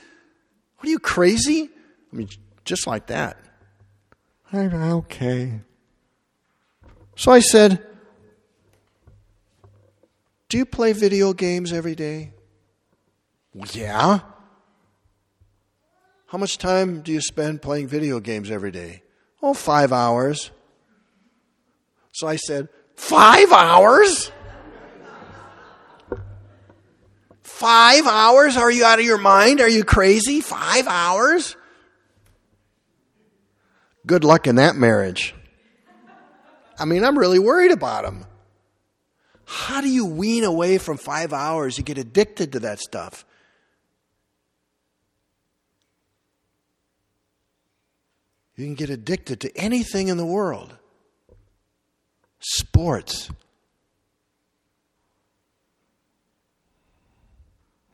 What 0.77 0.87
are 0.87 0.91
you 0.91 0.99
crazy? 0.99 1.69
I 2.13 2.15
mean, 2.15 2.29
just 2.63 2.87
like 2.87 3.07
that. 3.07 3.37
I'm 4.53 4.73
okay. 4.73 5.59
So 7.17 7.31
I 7.31 7.39
said, 7.39 7.83
Do 10.49 10.57
you 10.59 10.65
play 10.65 10.93
video 10.93 11.33
games 11.33 11.73
every 11.73 11.95
day? 11.95 12.31
Yeah. 13.71 14.19
How 16.27 16.37
much 16.37 16.59
time 16.59 17.01
do 17.01 17.11
you 17.11 17.19
spend 17.19 17.63
playing 17.63 17.87
video 17.87 18.19
games 18.19 18.51
every 18.51 18.69
day? 18.69 19.01
Oh, 19.41 19.55
five 19.55 19.91
hours. 19.91 20.51
So 22.11 22.27
I 22.27 22.35
said, 22.35 22.69
Five 22.95 23.51
hours? 23.51 24.31
Five 27.41 28.05
hours? 28.05 28.57
Are 28.57 28.69
you 28.69 28.85
out 28.85 28.99
of 28.99 29.05
your 29.05 29.17
mind? 29.17 29.59
Are 29.59 29.69
you 29.69 29.83
crazy? 29.83 30.41
Five 30.41 30.85
hours? 30.87 31.55
Good 34.05 34.23
luck 34.23 34.45
in 34.45 34.57
that 34.57 34.75
marriage. 34.75 35.33
I 36.79 36.85
mean, 36.85 37.03
I'm 37.03 37.17
really 37.17 37.39
worried 37.39 37.71
about 37.71 38.05
him. 38.05 38.25
How 39.45 39.81
do 39.81 39.87
you 39.87 40.05
wean 40.05 40.43
away 40.43 40.77
from 40.77 40.97
five 40.97 41.33
hours? 41.33 41.77
You 41.77 41.83
get 41.83 41.97
addicted 41.97 42.51
to 42.51 42.59
that 42.59 42.79
stuff. 42.79 43.25
You 48.55 48.65
can 48.65 48.75
get 48.75 48.89
addicted 48.89 49.39
to 49.41 49.55
anything 49.55 50.07
in 50.07 50.17
the 50.17 50.25
world. 50.25 50.75
Sports. 52.39 53.29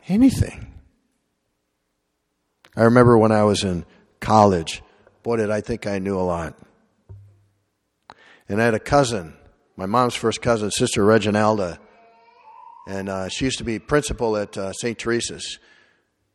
Anything. 0.08 0.74
I 2.76 2.84
remember 2.84 3.18
when 3.18 3.32
I 3.32 3.44
was 3.44 3.64
in 3.64 3.86
college, 4.20 4.82
boy, 5.22 5.38
did 5.38 5.52
I 5.52 5.62
think 5.62 5.86
I 5.86 6.00
knew 6.00 6.18
a 6.18 6.22
lot. 6.22 6.56
And 8.50 8.62
I 8.62 8.66
had 8.66 8.74
a 8.74 8.80
cousin, 8.80 9.36
my 9.78 9.86
mom's 9.86 10.16
first 10.16 10.42
cousin, 10.42 10.72
Sister 10.72 11.04
Reginalda, 11.04 11.80
and 12.88 13.10
uh, 13.10 13.30
she 13.30 13.46
used 13.46 13.60
to 13.60 13.64
be 13.64 13.80
principal 13.80 14.36
at 14.36 14.58
uh, 14.58 14.74
St. 14.74 14.98
Teresa's. 14.98 15.60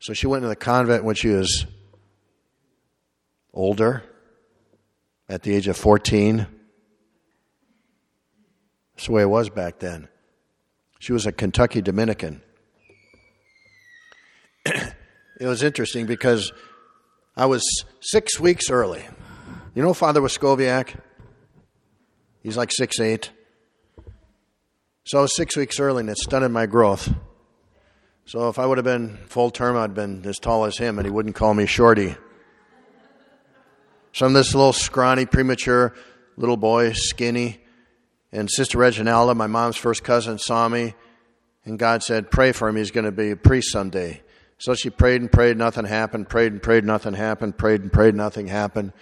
So 0.01 0.15
she 0.15 0.27
went 0.27 0.43
to 0.43 0.49
the 0.49 0.57
convent 0.57 1.05
when 1.05 1.15
she 1.15 1.29
was 1.29 1.67
older, 3.53 4.03
at 5.29 5.43
the 5.43 5.55
age 5.55 5.69
of 5.69 5.77
14. 5.77 6.47
That's 8.95 9.07
the 9.07 9.13
way 9.13 9.23
it 9.23 9.31
was 9.31 9.51
back 9.51 9.79
then. 9.79 10.09
She 10.99 11.13
was 11.13 11.27
a 11.27 11.33
Kentucky 11.33 11.83
Dominican. 11.83 12.43
it 14.65 14.95
was 15.41 15.63
interesting 15.63 16.07
because 16.07 16.53
I 17.37 17.47
was 17.47 17.63
six 18.01 18.41
weeks 18.41 18.71
early. 18.71 19.05
You 19.75 19.83
know 19.83 19.95
Father 19.95 20.21
Waskowiak? 20.21 20.99
He's 22.43 22.57
like 22.57 22.71
six 22.73 23.01
eight. 23.01 23.31
So 25.05 25.27
six 25.27 25.57
weeks 25.57 25.81
early 25.81 26.01
and 26.01 26.11
it 26.11 26.19
stunted 26.19 26.51
my 26.51 26.67
growth. 26.67 27.13
So 28.27 28.49
if 28.49 28.59
I 28.59 28.67
would 28.67 28.77
have 28.77 28.85
been 28.85 29.17
full 29.27 29.51
term, 29.51 29.77
I'd 29.77 29.95
been 29.95 30.25
as 30.27 30.39
tall 30.39 30.67
as 30.67 30.77
him 30.77 30.99
and 30.99 31.07
he 31.07 31.11
wouldn't 31.11 31.35
call 31.35 31.55
me 31.55 31.67
shorty. 31.67 32.15
So 34.13 34.27
I'm 34.27 34.33
this 34.33 34.55
little 34.55 34.73
scrawny, 34.73 35.27
premature 35.27 35.95
little 36.39 36.57
boy, 36.57 36.93
skinny. 36.93 37.61
And 38.33 38.51
Sister 38.51 38.79
Reginalda, 38.79 39.37
my 39.37 39.47
mom's 39.47 39.77
first 39.77 40.05
cousin, 40.05 40.39
saw 40.39 40.69
me. 40.69 40.95
And 41.65 41.79
God 41.79 42.03
said, 42.03 42.31
Pray 42.31 42.53
for 42.53 42.69
him. 42.69 42.77
He's 42.77 42.91
going 42.91 43.05
to 43.05 43.13
be 43.13 43.31
a 43.31 43.37
priest 43.37 43.73
someday. 43.73 44.23
So 44.59 44.75
she 44.75 44.91
prayed 44.91 45.21
and 45.21 45.31
prayed, 45.31 45.57
nothing 45.57 45.85
happened. 45.85 46.29
Prayed 46.29 46.53
and 46.53 46.63
prayed, 46.63 46.85
nothing 46.85 47.15
happened. 47.15 47.57
Prayed 47.57 47.83
and 47.83 47.93
prayed, 47.93 48.15
nothing 48.15 48.49
happened. 48.49 48.93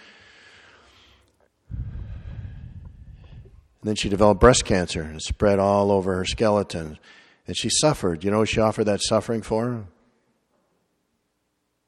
And 3.87 3.90
then 3.92 3.96
she 3.96 4.09
developed 4.09 4.40
breast 4.40 4.64
cancer 4.64 5.03
and 5.03 5.22
spread 5.22 5.61
all 5.61 5.92
over 5.92 6.16
her 6.16 6.25
skeleton. 6.25 6.99
And 7.46 7.57
she 7.57 7.68
suffered. 7.70 8.25
You 8.25 8.33
know 8.33 8.44
she 8.44 8.59
offered 8.59 8.87
that 8.87 9.01
suffering 9.01 9.42
for? 9.42 9.85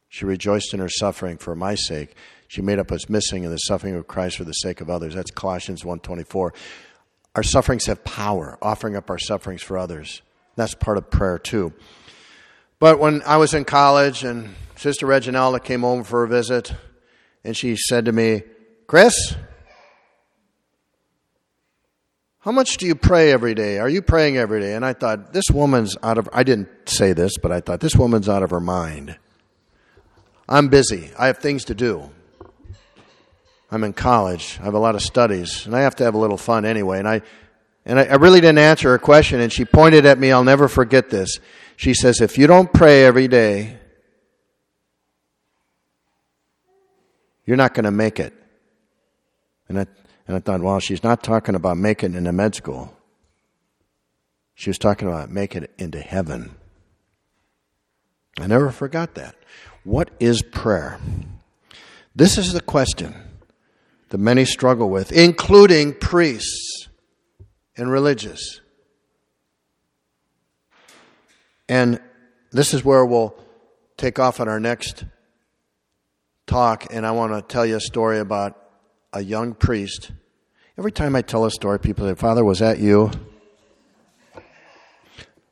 She 0.08 0.24
rejoiced 0.24 0.72
in 0.72 0.78
her 0.78 0.88
suffering 0.88 1.38
for 1.38 1.56
my 1.56 1.74
sake. 1.74 2.14
She 2.46 2.62
made 2.62 2.78
up 2.78 2.92
what's 2.92 3.08
missing 3.08 3.42
in 3.42 3.50
the 3.50 3.56
suffering 3.56 3.96
of 3.96 4.06
Christ 4.06 4.36
for 4.36 4.44
the 4.44 4.52
sake 4.52 4.80
of 4.80 4.88
others. 4.88 5.16
That's 5.16 5.32
Colossians 5.32 5.82
1.24. 5.82 6.54
Our 7.34 7.42
sufferings 7.42 7.86
have 7.86 8.04
power, 8.04 8.58
offering 8.62 8.94
up 8.94 9.10
our 9.10 9.18
sufferings 9.18 9.62
for 9.62 9.76
others. 9.76 10.22
That's 10.54 10.76
part 10.76 10.98
of 10.98 11.10
prayer 11.10 11.36
too. 11.36 11.72
But 12.78 13.00
when 13.00 13.22
I 13.22 13.38
was 13.38 13.54
in 13.54 13.64
college 13.64 14.22
and 14.22 14.54
Sister 14.76 15.04
Reginalda 15.04 15.64
came 15.64 15.80
home 15.80 16.04
for 16.04 16.22
a 16.22 16.28
visit, 16.28 16.72
and 17.42 17.56
she 17.56 17.74
said 17.74 18.04
to 18.04 18.12
me, 18.12 18.44
Chris, 18.86 19.34
how 22.40 22.52
much 22.52 22.76
do 22.76 22.86
you 22.86 22.94
pray 22.94 23.32
every 23.32 23.54
day? 23.54 23.78
Are 23.78 23.88
you 23.88 24.00
praying 24.00 24.36
every 24.36 24.60
day? 24.60 24.74
And 24.74 24.84
I 24.84 24.92
thought, 24.92 25.32
this 25.32 25.50
woman's 25.52 25.96
out 26.02 26.18
of, 26.18 26.28
I 26.32 26.44
didn't 26.44 26.68
say 26.88 27.12
this, 27.12 27.36
but 27.36 27.50
I 27.50 27.60
thought, 27.60 27.80
this 27.80 27.96
woman's 27.96 28.28
out 28.28 28.42
of 28.42 28.50
her 28.50 28.60
mind. 28.60 29.18
I'm 30.48 30.68
busy. 30.68 31.10
I 31.18 31.26
have 31.26 31.38
things 31.38 31.64
to 31.66 31.74
do. 31.74 32.10
I'm 33.70 33.84
in 33.84 33.92
college. 33.92 34.56
I 34.60 34.64
have 34.64 34.74
a 34.74 34.78
lot 34.78 34.94
of 34.94 35.02
studies, 35.02 35.66
and 35.66 35.76
I 35.76 35.80
have 35.80 35.96
to 35.96 36.04
have 36.04 36.14
a 36.14 36.18
little 36.18 36.38
fun 36.38 36.64
anyway. 36.64 37.00
And 37.00 37.08
I, 37.08 37.22
and 37.84 37.98
I, 37.98 38.04
I 38.04 38.14
really 38.14 38.40
didn't 38.40 38.58
answer 38.58 38.90
her 38.90 38.98
question, 38.98 39.40
and 39.40 39.52
she 39.52 39.64
pointed 39.64 40.06
at 40.06 40.18
me. 40.18 40.32
I'll 40.32 40.44
never 40.44 40.68
forget 40.68 41.10
this. 41.10 41.38
She 41.76 41.92
says, 41.92 42.20
if 42.20 42.38
you 42.38 42.46
don't 42.46 42.72
pray 42.72 43.04
every 43.04 43.28
day, 43.28 43.78
you're 47.44 47.56
not 47.56 47.74
going 47.74 47.84
to 47.84 47.90
make 47.90 48.20
it. 48.20 48.32
And 49.68 49.80
I, 49.80 49.86
and 50.28 50.36
I 50.36 50.40
thought, 50.40 50.60
well, 50.60 50.78
she's 50.78 51.02
not 51.02 51.22
talking 51.22 51.54
about 51.54 51.78
making 51.78 52.12
it 52.12 52.18
into 52.18 52.32
med 52.32 52.54
school. 52.54 52.94
She 54.54 54.68
was 54.68 54.78
talking 54.78 55.08
about 55.08 55.30
making 55.30 55.62
it 55.62 55.74
into 55.78 56.00
heaven. 56.00 56.54
I 58.38 58.46
never 58.46 58.70
forgot 58.70 59.14
that. 59.14 59.34
What 59.84 60.10
is 60.20 60.42
prayer? 60.42 61.00
This 62.14 62.36
is 62.36 62.52
the 62.52 62.60
question 62.60 63.14
that 64.10 64.18
many 64.18 64.44
struggle 64.44 64.90
with, 64.90 65.12
including 65.12 65.94
priests 65.94 66.88
and 67.76 67.90
religious. 67.90 68.60
And 71.70 72.00
this 72.50 72.74
is 72.74 72.84
where 72.84 73.04
we'll 73.04 73.34
take 73.96 74.18
off 74.18 74.40
on 74.40 74.48
our 74.48 74.60
next 74.60 75.04
talk, 76.46 76.86
and 76.90 77.06
I 77.06 77.12
want 77.12 77.32
to 77.32 77.42
tell 77.42 77.64
you 77.64 77.76
a 77.76 77.80
story 77.80 78.18
about 78.18 78.67
a 79.12 79.22
young 79.22 79.54
priest. 79.54 80.10
Every 80.76 80.92
time 80.92 81.16
I 81.16 81.22
tell 81.22 81.44
a 81.44 81.50
story, 81.50 81.78
people 81.78 82.06
say, 82.06 82.14
Father, 82.14 82.44
was 82.44 82.60
that 82.60 82.78
you? 82.78 83.10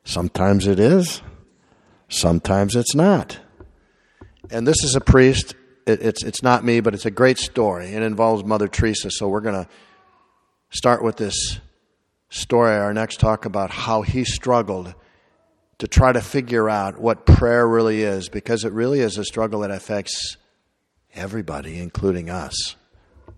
Sometimes 0.05 0.66
it 0.66 0.79
is, 0.79 1.21
sometimes 2.09 2.77
it's 2.77 2.95
not. 2.95 3.40
And 4.51 4.66
this 4.66 4.85
is 4.85 4.95
a 4.95 5.01
priest. 5.01 5.57
It, 5.87 6.01
it's, 6.01 6.23
it's 6.23 6.42
not 6.42 6.64
me, 6.64 6.81
but 6.81 6.95
it's 6.95 7.07
a 7.07 7.11
great 7.11 7.38
story. 7.38 7.87
It 7.88 8.03
involves 8.03 8.45
Mother 8.45 8.69
Teresa. 8.69 9.11
So 9.11 9.29
we're 9.29 9.40
going 9.40 9.64
to 9.64 9.69
start 10.71 11.03
with 11.03 11.16
this 11.16 11.59
story, 12.29 12.77
our 12.77 12.95
next 12.95 13.19
talk 13.19 13.45
about 13.45 13.71
how 13.71 14.03
he 14.03 14.25
struggled 14.25 14.95
to 15.79 15.88
try 15.88 16.12
to 16.12 16.21
figure 16.21 16.71
out 16.71 17.01
what 17.01 17.27
prayer 17.27 17.66
really 17.66 18.03
is, 18.03 18.29
because 18.29 18.64
it 18.64 18.73
really 18.73 19.01
is 19.01 19.19
a 19.19 19.25
struggle 19.25 19.61
that 19.61 19.71
affects 19.71 20.37
everybody, 21.14 21.79
including 21.79 22.31
us. 22.31 22.77